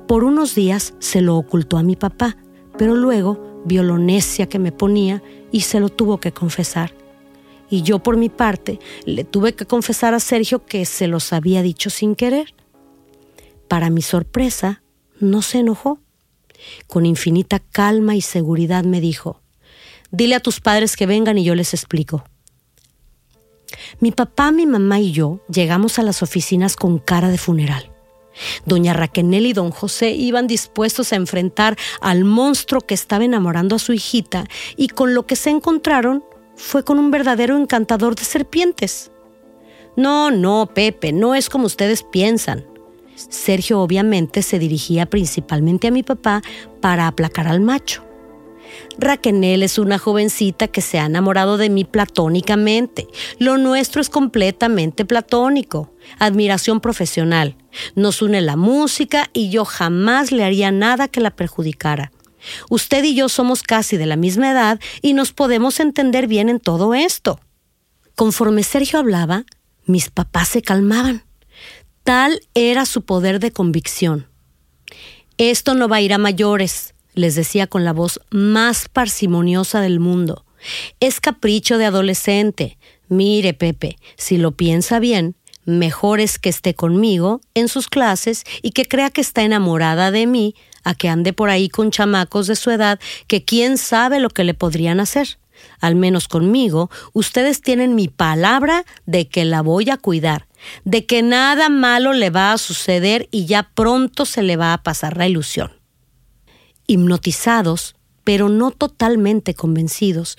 [0.07, 2.37] Por unos días se lo ocultó a mi papá,
[2.77, 6.93] pero luego vio lo necia que me ponía y se lo tuvo que confesar.
[7.69, 11.61] Y yo por mi parte le tuve que confesar a Sergio que se los había
[11.61, 12.53] dicho sin querer.
[13.69, 14.83] Para mi sorpresa,
[15.19, 15.99] no se enojó.
[16.87, 19.41] Con infinita calma y seguridad me dijo,
[20.11, 22.23] dile a tus padres que vengan y yo les explico.
[23.99, 27.91] Mi papá, mi mamá y yo llegamos a las oficinas con cara de funeral.
[28.65, 33.79] Doña Raquenel y don José iban dispuestos a enfrentar al monstruo que estaba enamorando a
[33.79, 34.45] su hijita
[34.77, 36.23] y con lo que se encontraron
[36.55, 39.11] fue con un verdadero encantador de serpientes.
[39.97, 42.65] No, no, Pepe, no es como ustedes piensan.
[43.15, 46.41] Sergio obviamente se dirigía principalmente a mi papá
[46.79, 48.03] para aplacar al macho.
[48.97, 53.07] Raquenel es una jovencita que se ha enamorado de mí platónicamente.
[53.39, 55.93] Lo nuestro es completamente platónico.
[56.19, 57.55] Admiración profesional.
[57.95, 62.11] Nos une la música y yo jamás le haría nada que la perjudicara.
[62.69, 66.59] Usted y yo somos casi de la misma edad y nos podemos entender bien en
[66.59, 67.39] todo esto.
[68.15, 69.45] Conforme Sergio hablaba,
[69.85, 71.23] mis papás se calmaban.
[72.03, 74.27] Tal era su poder de convicción.
[75.37, 79.99] Esto no va a ir a mayores, les decía con la voz más parsimoniosa del
[79.99, 80.45] mundo.
[80.99, 82.77] Es capricho de adolescente.
[83.07, 88.71] Mire, Pepe, si lo piensa bien, mejor es que esté conmigo en sus clases y
[88.71, 92.55] que crea que está enamorada de mí a que ande por ahí con chamacos de
[92.55, 95.37] su edad que quién sabe lo que le podrían hacer.
[95.79, 100.47] Al menos conmigo, ustedes tienen mi palabra de que la voy a cuidar
[100.85, 104.83] de que nada malo le va a suceder y ya pronto se le va a
[104.83, 105.80] pasar la ilusión.
[106.87, 110.37] Hipnotizados, pero no totalmente convencidos,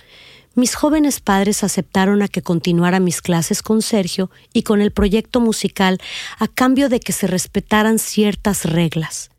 [0.54, 5.40] mis jóvenes padres aceptaron a que continuara mis clases con Sergio y con el proyecto
[5.40, 5.98] musical
[6.38, 9.30] a cambio de que se respetaran ciertas reglas.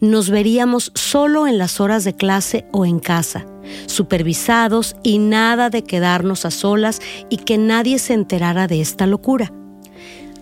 [0.00, 3.46] Nos veríamos solo en las horas de clase o en casa,
[3.86, 9.52] supervisados y nada de quedarnos a solas y que nadie se enterara de esta locura.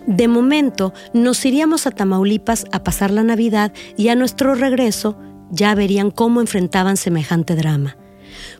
[0.07, 5.17] De momento, nos iríamos a Tamaulipas a pasar la Navidad y a nuestro regreso
[5.51, 7.97] ya verían cómo enfrentaban semejante drama.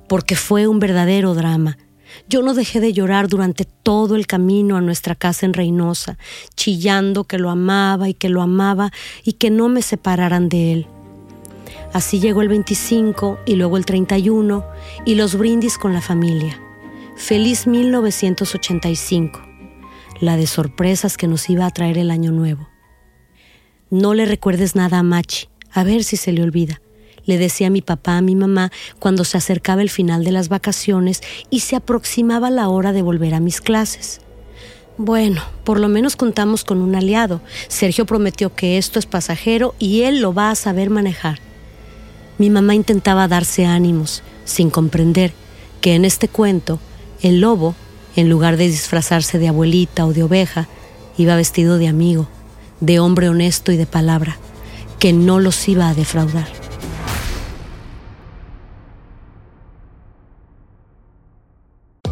[0.07, 1.77] Porque fue un verdadero drama.
[2.29, 6.17] Yo no dejé de llorar durante todo el camino a nuestra casa en Reynosa,
[6.55, 8.91] chillando que lo amaba y que lo amaba
[9.23, 10.87] y que no me separaran de él.
[11.93, 14.65] Así llegó el 25 y luego el 31
[15.05, 16.59] y los brindis con la familia.
[17.15, 19.41] Feliz 1985,
[20.21, 22.67] la de sorpresas que nos iba a traer el año nuevo.
[23.89, 26.81] No le recuerdes nada a Machi, a ver si se le olvida.
[27.25, 31.21] Le decía mi papá, a mi mamá, cuando se acercaba el final de las vacaciones
[31.51, 34.21] y se aproximaba la hora de volver a mis clases.
[34.97, 37.41] Bueno, por lo menos contamos con un aliado.
[37.67, 41.39] Sergio prometió que esto es pasajero y él lo va a saber manejar.
[42.39, 45.31] Mi mamá intentaba darse ánimos, sin comprender
[45.79, 46.79] que en este cuento
[47.21, 47.75] el lobo,
[48.15, 50.67] en lugar de disfrazarse de abuelita o de oveja,
[51.17, 52.27] iba vestido de amigo,
[52.79, 54.39] de hombre honesto y de palabra,
[54.99, 56.66] que no los iba a defraudar.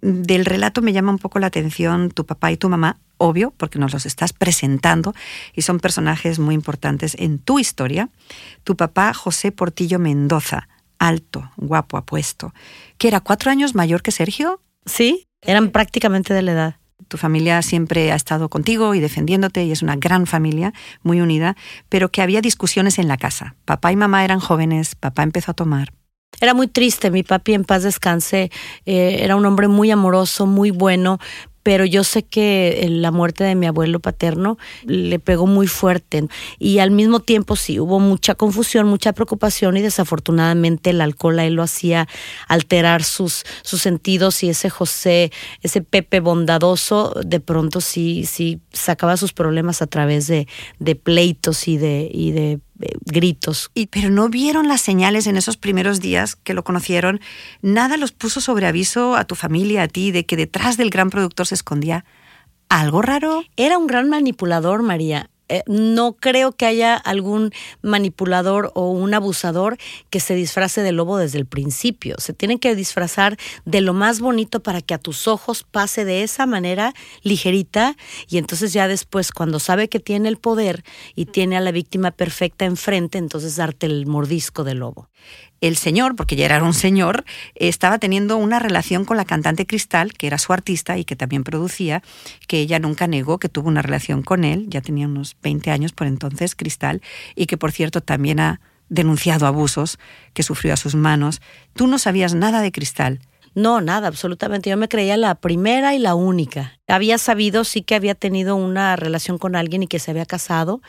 [0.00, 3.78] Del relato me llama un poco la atención tu papá y tu mamá, obvio, porque
[3.78, 5.14] nos los estás presentando
[5.54, 8.08] y son personajes muy importantes en tu historia.
[8.62, 12.54] Tu papá, José Portillo Mendoza, alto, guapo, apuesto,
[12.96, 14.60] que era cuatro años mayor que Sergio.
[14.86, 16.76] Sí, eran prácticamente de la edad.
[17.08, 21.56] Tu familia siempre ha estado contigo y defendiéndote y es una gran familia, muy unida,
[21.88, 23.54] pero que había discusiones en la casa.
[23.64, 25.92] Papá y mamá eran jóvenes, papá empezó a tomar.
[26.40, 28.50] Era muy triste, mi papi en paz descanse,
[28.86, 31.18] eh, era un hombre muy amoroso, muy bueno,
[31.64, 36.28] pero yo sé que eh, la muerte de mi abuelo paterno le pegó muy fuerte.
[36.58, 41.44] Y al mismo tiempo sí hubo mucha confusión, mucha preocupación y desafortunadamente el alcohol a
[41.44, 42.08] él lo hacía
[42.46, 49.16] alterar sus, sus sentidos y ese José, ese Pepe bondadoso, de pronto sí, sí sacaba
[49.16, 50.46] sus problemas a través de,
[51.02, 52.60] pleitos y de,
[53.04, 53.70] gritos.
[53.74, 57.20] Y, pero no vieron las señales en esos primeros días que lo conocieron.
[57.62, 61.10] Nada los puso sobre aviso a tu familia, a ti, de que detrás del gran
[61.10, 62.04] productor se escondía
[62.68, 63.42] algo raro.
[63.56, 65.30] Era un gran manipulador, María.
[65.48, 69.78] Eh, no creo que haya algún manipulador o un abusador
[70.10, 72.16] que se disfrace de lobo desde el principio.
[72.18, 76.22] Se tienen que disfrazar de lo más bonito para que a tus ojos pase de
[76.22, 77.96] esa manera ligerita
[78.28, 80.84] y entonces ya después cuando sabe que tiene el poder
[81.14, 85.08] y tiene a la víctima perfecta enfrente, entonces darte el mordisco del lobo
[85.60, 90.12] el señor, porque ya era un señor, estaba teniendo una relación con la cantante Cristal,
[90.12, 92.02] que era su artista y que también producía,
[92.46, 95.92] que ella nunca negó que tuvo una relación con él, ya tenía unos 20 años
[95.92, 97.02] por entonces, Cristal,
[97.34, 99.98] y que por cierto también ha denunciado abusos
[100.32, 101.40] que sufrió a sus manos.
[101.74, 103.20] Tú no sabías nada de Cristal.
[103.54, 104.70] No, nada, absolutamente.
[104.70, 106.78] Yo me creía la primera y la única.
[106.86, 110.80] Había sabido, sí que había tenido una relación con alguien y que se había casado,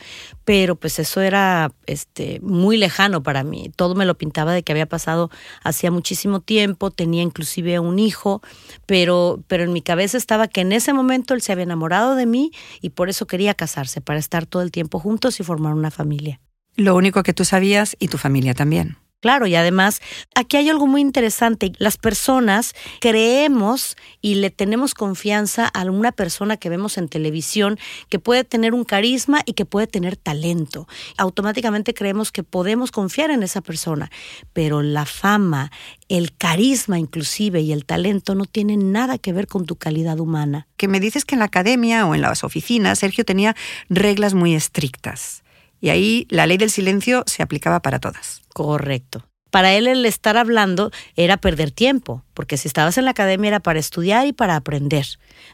[0.44, 3.70] pero pues eso era este, muy lejano para mí.
[3.76, 5.30] Todo me lo pintaba de que había pasado
[5.62, 8.40] hacía muchísimo tiempo, tenía inclusive un hijo,
[8.86, 12.26] pero, pero en mi cabeza estaba que en ese momento él se había enamorado de
[12.26, 15.90] mí y por eso quería casarse, para estar todo el tiempo juntos y formar una
[15.90, 16.40] familia.
[16.76, 18.96] Lo único que tú sabías y tu familia también.
[19.20, 20.00] Claro, y además
[20.34, 21.72] aquí hay algo muy interesante.
[21.76, 27.78] Las personas creemos y le tenemos confianza a una persona que vemos en televisión
[28.08, 30.88] que puede tener un carisma y que puede tener talento.
[31.18, 34.10] Automáticamente creemos que podemos confiar en esa persona,
[34.54, 35.70] pero la fama,
[36.08, 40.66] el carisma inclusive y el talento no tienen nada que ver con tu calidad humana.
[40.78, 43.54] Que me dices que en la academia o en las oficinas Sergio tenía
[43.90, 45.42] reglas muy estrictas.
[45.82, 48.39] Y ahí la ley del silencio se aplicaba para todas.
[48.54, 49.26] Correcto.
[49.50, 53.60] Para él el estar hablando era perder tiempo, porque si estabas en la academia era
[53.60, 55.06] para estudiar y para aprender,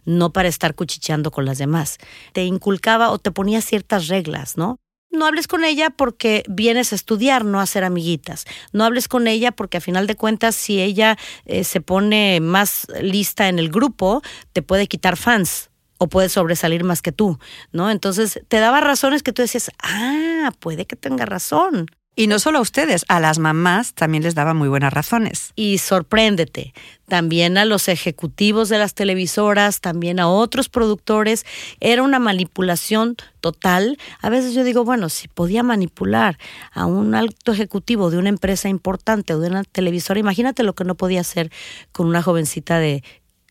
[0.04, 1.96] no para estar cuchicheando con las demás.
[2.32, 4.78] Te inculcaba o te ponía ciertas reglas, ¿no?
[5.16, 8.44] no hables con ella porque vienes a estudiar, no a ser amiguitas.
[8.72, 12.86] No hables con ella porque a final de cuentas, si ella eh, se pone más
[13.00, 14.22] lista en el grupo,
[14.52, 17.38] te puede quitar fans o puede sobresalir más que tú,
[17.72, 17.90] ¿no?
[17.90, 21.86] Entonces te daba razones que tú decías, ah, puede que tenga razón.
[22.18, 25.52] Y no solo a ustedes, a las mamás también les daba muy buenas razones.
[25.54, 26.72] Y sorpréndete,
[27.06, 31.44] también a los ejecutivos de las televisoras, también a otros productores,
[31.78, 33.98] era una manipulación total.
[34.22, 36.38] A veces yo digo, bueno, si podía manipular
[36.72, 40.84] a un alto ejecutivo de una empresa importante o de una televisora, imagínate lo que
[40.84, 41.52] no podía hacer
[41.92, 43.04] con una jovencita de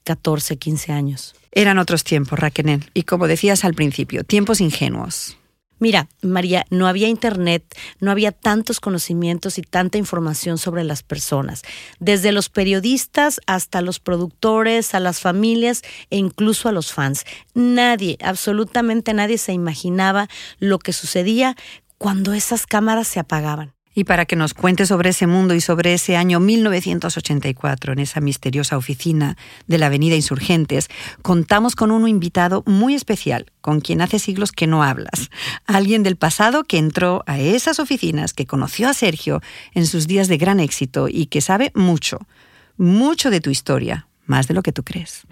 [0.06, 1.36] 14, 15 años.
[1.52, 5.38] Eran otros tiempos, Raquel, y como decías al principio, tiempos ingenuos.
[5.80, 7.64] Mira, María, no había internet,
[8.00, 11.64] no había tantos conocimientos y tanta información sobre las personas,
[12.00, 17.26] desde los periodistas hasta los productores, a las familias e incluso a los fans.
[17.54, 21.56] Nadie, absolutamente nadie se imaginaba lo que sucedía
[21.98, 25.94] cuando esas cámaras se apagaban y para que nos cuente sobre ese mundo y sobre
[25.94, 30.90] ese año 1984 en esa misteriosa oficina de la Avenida Insurgentes,
[31.22, 35.32] contamos con un invitado muy especial, con quien hace siglos que no hablas.
[35.66, 39.42] Alguien del pasado que entró a esas oficinas, que conoció a Sergio
[39.74, 42.20] en sus días de gran éxito y que sabe mucho,
[42.78, 45.26] mucho de tu historia, más de lo que tú crees.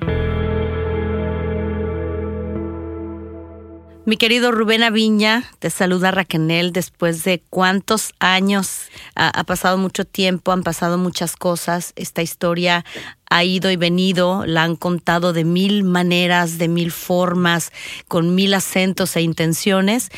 [4.05, 8.89] Mi querido Rubén Aviña, te saluda Raquel después de cuántos años.
[9.15, 11.93] Ha, pasado mucho tiempo, han pasado muchas cosas.
[11.95, 12.83] Esta historia
[13.29, 17.71] ha ido y venido, la han contado de mil maneras, de mil formas,
[18.09, 20.09] con mil acentos e intenciones.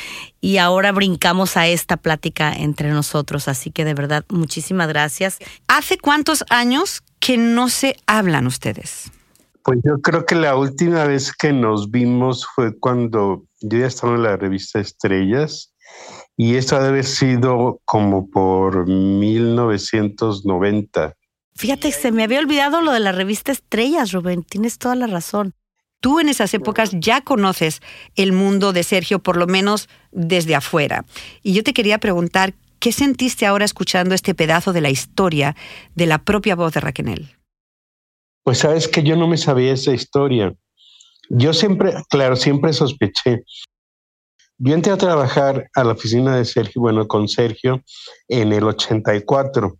[0.41, 3.47] Y ahora brincamos a esta plática entre nosotros.
[3.47, 5.37] Así que de verdad, muchísimas gracias.
[5.67, 9.11] ¿Hace cuántos años que no se hablan ustedes?
[9.65, 14.13] Pues yo creo que la última vez que nos vimos fue cuando yo ya estaba
[14.13, 15.73] en la revista Estrellas
[16.37, 21.15] y esto debe haber sido como por 1990.
[21.55, 25.55] Fíjate, se me había olvidado lo de la revista Estrellas, Rubén, tienes toda la razón.
[25.99, 27.81] Tú en esas épocas ya conoces
[28.15, 31.05] el mundo de Sergio, por lo menos desde afuera.
[31.41, 35.55] Y yo te quería preguntar, ¿qué sentiste ahora escuchando este pedazo de la historia
[35.95, 37.35] de la propia voz de Raquel?
[38.45, 40.53] Pues sabes que yo no me sabía esa historia.
[41.29, 43.43] Yo siempre, claro, siempre sospeché.
[44.59, 47.81] Yo entré a trabajar a la oficina de Sergio, bueno, con Sergio
[48.27, 49.75] en el 84.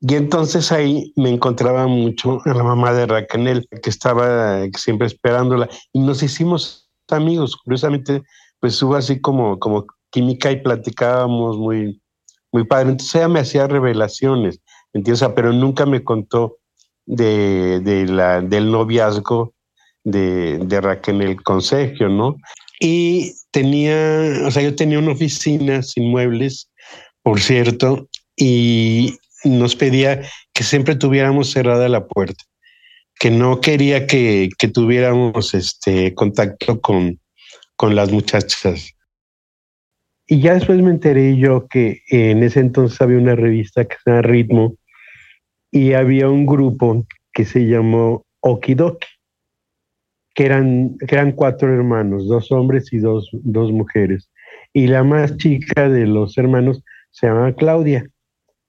[0.00, 5.68] Y entonces ahí me encontraba mucho a la mamá de Raquel, que estaba siempre esperándola.
[5.92, 7.54] Y nos hicimos amigos.
[7.54, 8.22] Curiosamente,
[8.60, 12.00] pues hubo así como, como química y platicábamos muy,
[12.50, 12.92] muy padre.
[12.92, 14.58] Entonces ella me hacía revelaciones,
[14.94, 15.28] ¿entiendes?
[15.36, 16.56] Pero nunca me contó
[17.08, 19.54] de, la, del noviazgo
[20.04, 22.36] de, de Raquel el consejo, ¿no?
[22.80, 26.70] Y tenía, o sea, yo tenía una oficina sin muebles,
[27.22, 32.44] por cierto, y nos pedía que siempre tuviéramos cerrada la puerta,
[33.18, 37.18] que no quería que, que tuviéramos este contacto con,
[37.76, 38.92] con las muchachas.
[40.26, 44.10] Y ya después me enteré yo que en ese entonces había una revista que se
[44.10, 44.76] llama Ritmo,
[45.70, 49.06] y había un grupo que se llamó Okidoki,
[50.34, 54.30] que eran, que eran cuatro hermanos, dos hombres y dos, dos mujeres.
[54.72, 58.08] Y la más chica de los hermanos se llama Claudia.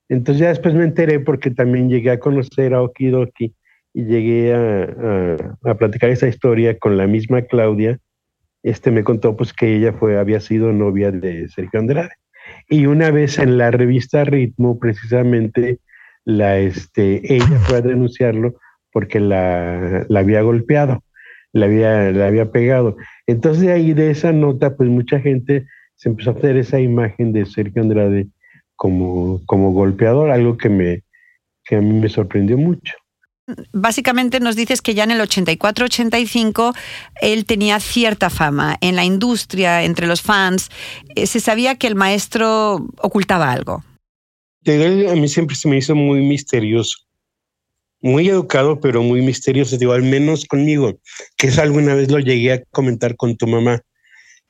[0.09, 3.53] Entonces ya después me enteré porque también llegué a conocer a Okidoki
[3.93, 7.99] y llegué a, a, platicar esa historia con la misma Claudia.
[8.63, 12.09] Este me contó pues que ella fue, había sido novia de Sergio Andrade.
[12.67, 15.79] Y una vez en la revista Ritmo, precisamente,
[16.25, 18.55] la, este, ella fue a denunciarlo
[18.91, 21.03] porque la, la había golpeado,
[21.53, 22.97] la había, la había pegado.
[23.27, 25.65] Entonces de ahí de esa nota, pues mucha gente
[25.95, 28.27] se empezó a hacer esa imagen de Sergio Andrade
[28.75, 31.03] como, como golpeador, algo que, me,
[31.65, 32.95] que a mí me sorprendió mucho.
[33.73, 36.75] Básicamente nos dices que ya en el 84-85
[37.21, 40.69] él tenía cierta fama en la industria, entre los fans.
[41.15, 43.83] Eh, se sabía que el maestro ocultaba algo
[44.65, 46.97] a mí siempre se me hizo muy misterioso,
[48.01, 50.99] muy educado, pero muy misterioso, digo, al menos conmigo,
[51.37, 53.81] que es alguna vez lo llegué a comentar con tu mamá,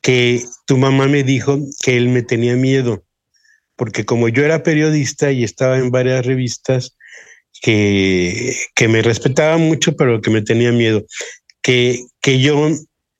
[0.01, 3.03] que tu mamá me dijo que él me tenía miedo,
[3.76, 6.95] porque como yo era periodista y estaba en varias revistas,
[7.62, 11.05] que, que me respetaba mucho, pero que me tenía miedo,
[11.62, 12.70] que, que yo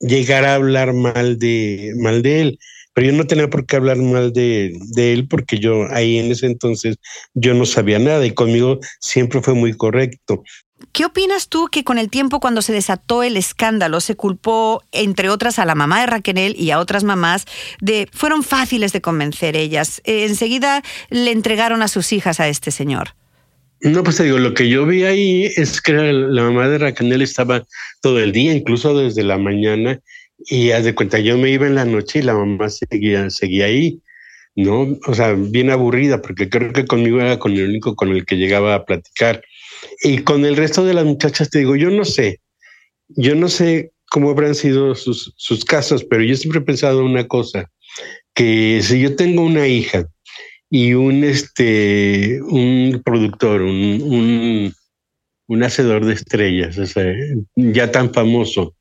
[0.00, 2.58] llegara a hablar mal de, mal de él
[2.94, 6.46] pero yo no tenía por qué hablar mal de, él porque yo ahí en ese
[6.46, 6.96] entonces
[7.34, 10.42] yo no sabía nada y conmigo siempre fue muy correcto.
[10.92, 15.28] ¿Qué opinas tú que con el tiempo cuando se desató el escándalo se culpó entre
[15.28, 17.44] otras a la mamá de Raquel y a otras mamás
[17.80, 20.00] de fueron fáciles de convencer ellas?
[20.04, 23.14] Eh, enseguida le entregaron a sus hijas a este señor.
[23.82, 27.22] No, pues te digo, lo que yo vi ahí es que la mamá de Raquel
[27.22, 27.64] estaba
[28.02, 30.00] todo el día, incluso desde la mañana,
[30.46, 33.66] y haz de cuenta, yo me iba en la noche y la mamá seguía, seguía
[33.66, 34.00] ahí,
[34.54, 34.98] ¿no?
[35.06, 38.36] O sea, bien aburrida, porque creo que conmigo era con el único con el que
[38.36, 39.42] llegaba a platicar.
[40.02, 42.40] Y con el resto de las muchachas te digo, yo no sé,
[43.08, 47.26] yo no sé cómo habrán sido sus, sus casos, pero yo siempre he pensado una
[47.28, 47.70] cosa,
[48.34, 50.06] que si yo tengo una hija,
[50.70, 54.72] y un, este, un productor, un,
[55.48, 56.76] un, hacedor de estrellas,
[57.56, 58.76] ya tan famoso,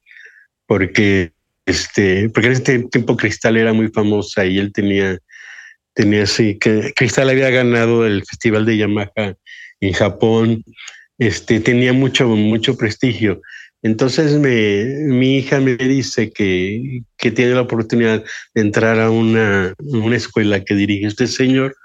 [0.68, 1.34] porque,
[1.70, 5.20] este, porque en este tiempo Cristal era muy famosa y él tenía,
[5.93, 9.36] tenía así, que Cristal había ganado el Festival de Yamaha
[9.80, 10.63] en Japón,
[11.17, 13.41] este, tenía mucho, mucho prestigio.
[13.82, 19.74] Entonces me, mi hija me dice que, que, tiene la oportunidad de entrar a una,
[19.80, 21.76] una escuela que dirige este señor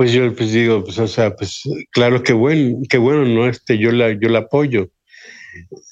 [0.00, 1.60] pues yo pues digo, pues o sea, pues
[1.90, 3.46] claro que bueno, qué bueno, ¿no?
[3.46, 4.88] Este, yo la, yo la apoyo.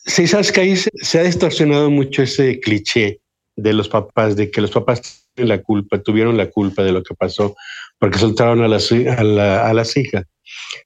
[0.07, 3.21] Sí, sabes que ahí se, ha distorsionado mucho ese cliché
[3.57, 7.03] de los papás, de que los papás tienen la culpa, tuvieron la culpa de lo
[7.03, 7.57] que pasó,
[7.99, 10.25] porque soltaron a las, hijas.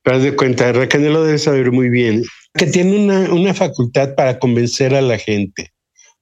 [0.02, 2.22] Pero de cuenta, Raquel lo debe saber muy bien,
[2.54, 5.72] que tiene una, facultad para convencer a la gente,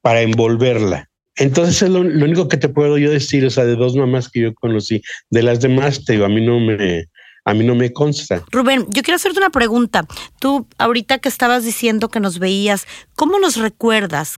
[0.00, 1.08] para envolverla.
[1.36, 4.40] Entonces es lo, único que te puedo yo decir, o sea, de dos mamás que
[4.40, 7.06] yo conocí, de las demás, te digo, a mí no me,
[7.50, 8.44] a mí no me consta.
[8.50, 10.06] Rubén, yo quiero hacerte una pregunta.
[10.38, 12.86] Tú, ahorita que estabas diciendo que nos veías,
[13.16, 14.36] ¿cómo nos recuerdas?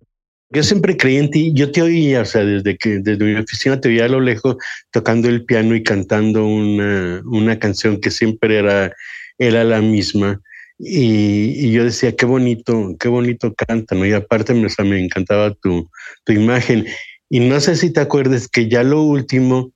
[0.51, 3.81] Yo siempre creí en ti, yo te oía, o sea, desde que desde mi oficina
[3.81, 4.57] te veía a lo lejos
[4.91, 8.93] tocando el piano y cantando una, una canción que siempre era,
[9.39, 10.41] era la misma.
[10.79, 14.07] Y, yo decía, qué bonito, qué bonito canta, ¿no?
[14.07, 15.89] Y aparte me, me encantaba tu,
[16.25, 16.87] tu imagen.
[17.29, 19.73] Y no sé si te acuerdas que ya lo último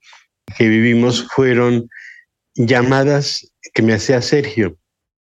[0.56, 1.88] que vivimos fueron
[2.56, 4.76] llamadas que me hacía Sergio.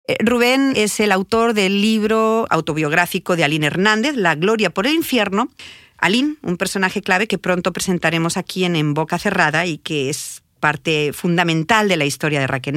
[0.06, 4.94] Eh, Rubén es el autor del libro autobiográfico de Aline Hernández, La Gloria por el
[4.94, 5.50] Infierno.
[5.98, 10.42] Aline, un personaje clave que pronto presentaremos aquí en En Boca Cerrada y que es
[10.58, 12.68] parte fundamental de la historia de Raquel.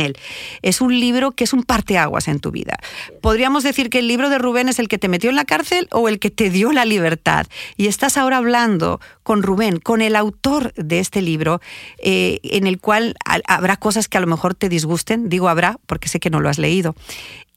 [0.61, 2.77] Es un libro que es un parteaguas en tu vida.
[3.21, 5.87] Podríamos decir que el libro de Rubén es el que te metió en la cárcel
[5.91, 7.47] o el que te dio la libertad.
[7.77, 11.61] Y estás ahora hablando con Rubén, con el autor de este libro,
[11.99, 13.15] eh, en el cual
[13.47, 15.29] habrá cosas que a lo mejor te disgusten.
[15.29, 16.95] Digo habrá porque sé que no lo has leído.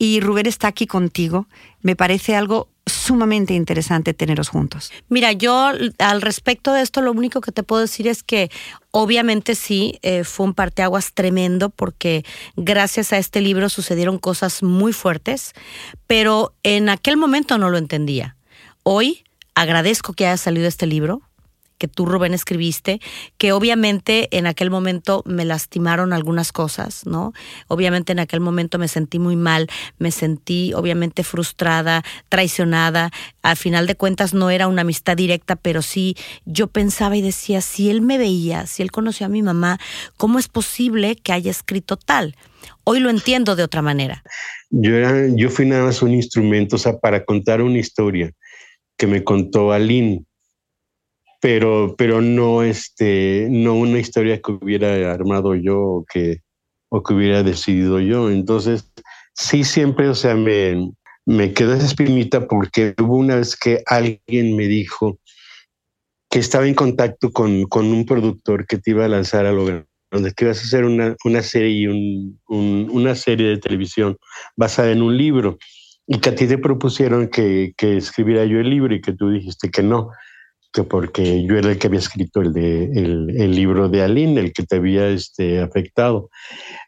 [0.05, 1.47] Y Rubén está aquí contigo.
[1.81, 4.93] Me parece algo sumamente interesante teneros juntos.
[5.09, 8.51] Mira, yo al respecto de esto lo único que te puedo decir es que
[8.91, 12.23] obviamente sí, eh, fue un parteaguas tremendo porque
[12.55, 15.55] gracias a este libro sucedieron cosas muy fuertes,
[16.07, 18.37] pero en aquel momento no lo entendía.
[18.83, 19.25] Hoy
[19.55, 21.23] agradezco que haya salido este libro,
[21.79, 23.01] que tú, Rubén, escribiste,
[23.39, 27.33] que obviamente en aquel momento me lastimaron algunas cosas, ¿no?
[27.69, 29.69] Obviamente en aquel momento me sentí muy mal,
[29.99, 33.11] me sentí obviamente frustrada, traicionada.
[33.43, 37.61] Al final de cuentas no era una amistad directa, pero sí yo pensaba y decía,
[37.61, 39.79] si él me veía, si él conoció a mi mamá,
[40.17, 42.37] ¿cómo es posible que haya escrito tal?
[42.85, 44.23] Hoy lo entiendo de otra manera.
[44.71, 48.31] Yo, era, yo fui nada más un instrumento, o sea, para contar una historia
[48.97, 50.25] que me contó Aline
[51.45, 56.39] pero, pero no, este, no una historia que hubiera armado yo o que,
[56.89, 58.31] o que hubiera decidido yo.
[58.31, 58.91] Entonces,
[59.35, 60.91] sí, siempre, o sea, me,
[61.27, 65.19] me quedó esa espinita porque hubo una vez que alguien me dijo
[66.31, 69.85] que estaba en contacto con, con un productor que te iba a lanzar a lo
[70.11, 74.17] donde que ibas a hacer una, una serie un, una serie de televisión
[74.57, 75.59] basada en un libro
[76.07, 79.29] y que a ti te propusieron que, que escribiera yo el libro y que tú
[79.29, 80.09] dijiste que no
[80.75, 84.53] que porque yo era el que había escrito el, de, el, libro de Aline, el
[84.53, 86.31] que te había este, afectado.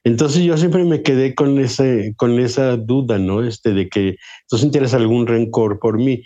[0.03, 3.45] Entonces yo siempre me quedé con, ese, con esa duda, ¿no?
[3.45, 4.17] Este, de que
[4.49, 6.25] tú sintieras algún rencor por mí.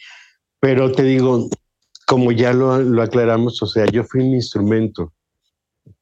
[0.59, 1.51] Pero te digo,
[2.07, 5.13] como ya lo, lo aclaramos, o sea, yo fui un instrumento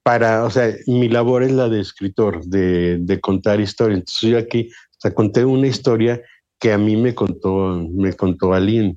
[0.05, 3.99] para, o sea, mi labor es la de escritor, de, de contar historias.
[3.99, 6.23] Entonces yo aquí, o sea, conté una historia
[6.61, 8.97] que a mí me contó, me contó Aline.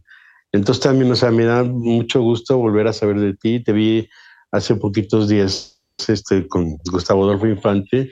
[0.51, 3.63] Entonces también, o sea, me da mucho gusto volver a saber de ti.
[3.63, 4.09] Te vi
[4.51, 8.11] hace poquitos días este, con Gustavo Adolfo Infante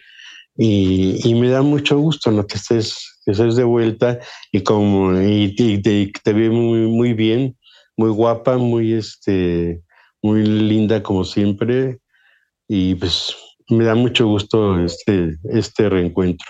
[0.55, 4.19] y, me da mucho gusto que, estés, que estés de vuelta
[4.51, 7.57] y, como, y, te, te vi muy, muy bien,
[7.95, 9.81] muy guapa, muy, este,
[10.21, 11.99] muy linda como siempre
[12.67, 13.35] y pues
[13.69, 16.47] me da mucho gusto este, este reencuentro.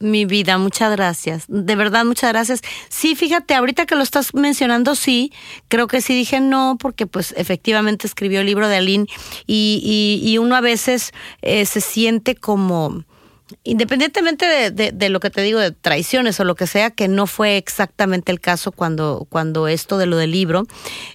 [0.00, 1.44] Mi vida, muchas gracias.
[1.48, 2.60] De verdad, muchas gracias.
[2.88, 5.32] Sí, fíjate, ahorita que lo estás mencionando, sí,
[5.66, 9.06] creo que sí dije no, porque pues efectivamente escribió el libro de Aline
[9.46, 13.04] y, y, uno a veces eh, se siente como
[13.64, 17.56] independientemente de, lo que te digo de traiciones o lo que sea, que no fue
[17.56, 20.64] exactamente el caso cuando, cuando esto de lo del libro,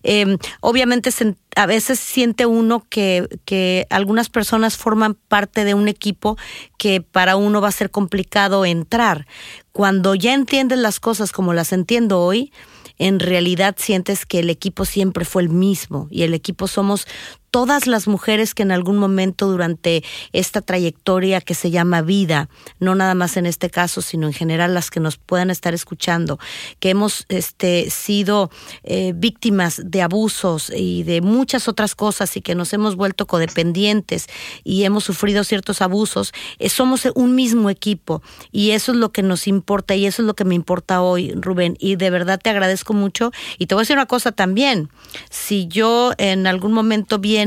[0.03, 1.11] em, obviamente
[1.55, 6.37] a veces siente uno que, que algunas personas forman parte de un equipo
[6.77, 9.27] que para uno va a ser complicado entrar.
[9.71, 12.51] Cuando ya entiendes las cosas como las entiendo hoy,
[12.97, 17.07] en realidad sientes que el equipo siempre fue el mismo y el equipo somos
[17.53, 22.49] todas las mujeres que en algún momento durante esta trayectoria que se llama vida,
[22.79, 26.39] no nada más en este caso, sino en general las que nos puedan estar escuchando,
[26.79, 28.49] que hemos este, sido
[28.81, 34.25] eh, víctimas de abusos y de muchas otras cosas y que nos hemos vuelto codependientes
[34.63, 38.23] y hemos sufrido ciertos abusos, eh, somos un mismo equipo.
[38.51, 41.31] Y eso es lo que nos importa y eso es lo que me importa hoy,
[41.35, 41.77] Rubén.
[41.79, 43.31] Y de verdad te agradezco mucho.
[43.59, 44.89] Y te voy a decir una cosa también,
[45.29, 47.42] si yo en algún momento bien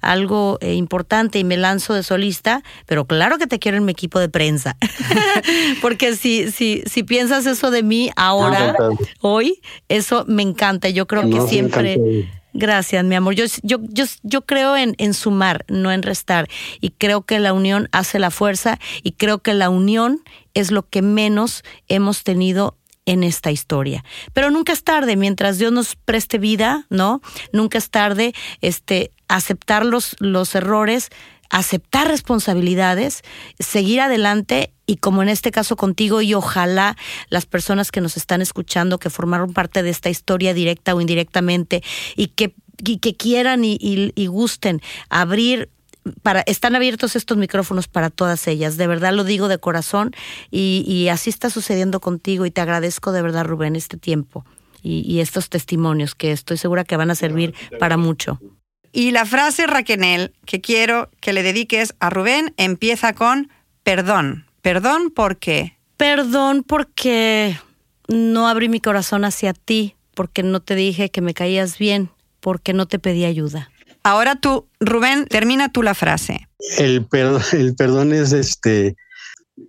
[0.00, 3.92] algo eh, importante y me lanzo de solista, pero claro que te quiero en mi
[3.92, 4.76] equipo de prensa.
[5.82, 8.74] Porque si, si, si piensas eso de mí ahora,
[9.20, 10.88] hoy, eso me encanta.
[10.88, 12.28] Yo creo que siempre...
[12.56, 13.34] Gracias, mi amor.
[13.34, 16.48] Yo, yo, yo, yo creo en, en, sumar, no en restar.
[16.80, 20.20] Y creo que la unión hace la fuerza y creo que la unión
[20.54, 22.76] es lo que menos hemos tenido
[23.06, 24.04] en esta historia.
[24.32, 27.20] Pero nunca es tarde, mientras Dios nos preste vida, ¿no?
[27.52, 31.10] Nunca es tarde este, aceptar los, los errores,
[31.50, 33.22] aceptar responsabilidades,
[33.58, 36.96] seguir adelante y como en este caso contigo y ojalá
[37.28, 41.82] las personas que nos están escuchando, que formaron parte de esta historia directa o indirectamente
[42.16, 42.54] y que,
[43.00, 45.70] que quieran y, y gusten abrir
[46.22, 48.76] para, están abiertos estos micrófonos para todas ellas.
[48.76, 50.12] De verdad lo digo de corazón
[50.50, 54.44] y, y así está sucediendo contigo y te agradezco de verdad, Rubén, este tiempo
[54.82, 58.38] y, y, estos testimonios que estoy segura que van a servir para mucho.
[58.92, 63.50] Y la frase, Raquenel, que quiero que le dediques a Rubén, empieza con
[63.82, 64.46] perdón.
[64.62, 65.76] Perdón porque...
[65.96, 67.56] Perdón porque
[68.08, 72.72] no abrí mi corazón hacia ti, porque no te dije que me caías bien, porque
[72.72, 73.70] no te pedí ayuda.
[74.04, 76.46] Ahora tú, Rubén, termina tú la frase.
[76.78, 78.96] El perdón, es este,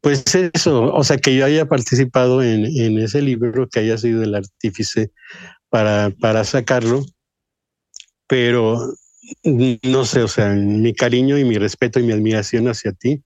[0.01, 0.23] pues
[0.53, 4.35] eso, o sea, que yo haya participado en, en ese libro, que haya sido el
[4.35, 5.11] artífice
[5.69, 7.05] para, para sacarlo,
[8.27, 8.93] pero
[9.83, 13.23] no sé, o sea, mi cariño y mi respeto y mi admiración hacia ti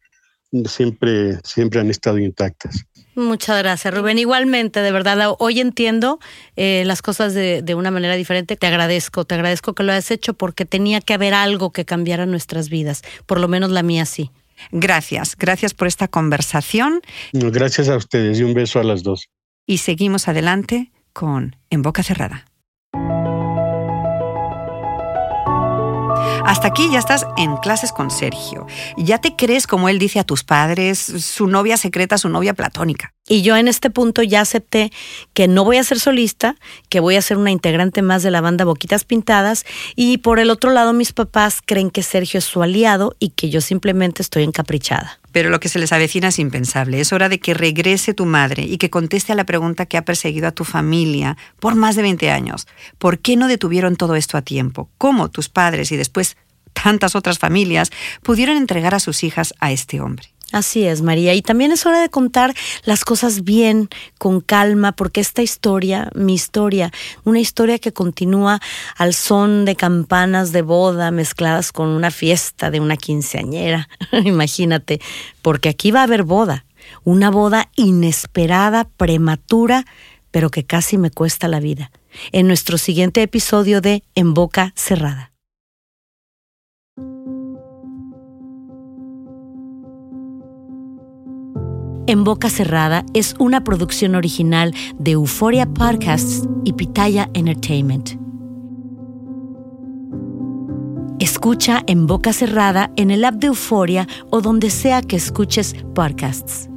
[0.65, 2.85] siempre, siempre han estado intactas.
[3.19, 4.17] Muchas gracias, Rubén.
[4.17, 6.19] Igualmente, de verdad, hoy entiendo
[6.55, 8.55] eh, las cosas de, de, una manera diferente.
[8.55, 12.25] Te agradezco, te agradezco que lo hayas hecho porque tenía que haber algo que cambiara
[12.25, 14.31] nuestras vidas, por lo menos la mía sí.
[14.71, 17.01] Gracias, gracias por esta conversación.
[17.33, 19.29] gracias a ustedes y un beso a las dos.
[19.65, 22.48] Y seguimos adelante con En Boca Cerrada.
[26.45, 28.65] Hasta aquí ya estás en clases con Sergio.
[28.97, 33.13] Ya te crees como él dice a tus padres, su novia secreta, su novia platónica.
[33.27, 34.91] Y yo en este punto ya acepté
[35.33, 36.55] que no voy a ser solista,
[36.89, 39.65] que voy a ser una integrante más de la banda Boquitas Pintadas
[39.95, 43.49] y por el otro lado mis papás creen que Sergio es su aliado y que
[43.49, 45.19] yo simplemente estoy encaprichada.
[45.31, 46.99] Pero lo que se les avecina es impensable.
[46.99, 50.05] Es hora de que regrese tu madre y que conteste a la pregunta que ha
[50.05, 52.67] perseguido a tu familia por más de 20 años.
[52.97, 54.89] ¿Por qué no detuvieron todo esto a tiempo?
[54.97, 56.37] ¿Cómo tus padres y después
[56.73, 57.91] tantas otras familias
[58.23, 60.29] pudieron entregar a sus hijas a este hombre?
[60.51, 61.35] Así es, María.
[61.35, 63.87] Y también es hora de contar las cosas bien,
[64.17, 66.91] con calma, porque esta historia, mi historia,
[67.23, 68.59] una historia que continúa
[68.97, 73.89] al son de campanas de boda mezcladas con una fiesta de una quinceañera.
[74.25, 74.99] Imagínate,
[75.43, 76.65] porque aquí va a haber boda.
[77.03, 79.85] Una boda inesperada, prematura,
[80.31, 81.91] pero que casi me cuesta la vida.
[82.31, 85.31] En nuestro siguiente episodio de En Boca Cerrada.
[92.09, 98.19] En Boca Cerrada es una producción original de Euphoria Podcasts y Pitaya Entertainment.
[101.19, 106.67] Escucha en Boca Cerrada en el app de Euphoria o donde sea que escuches podcasts.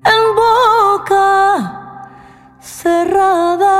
[0.05, 1.79] En boca
[2.59, 3.79] cerrada.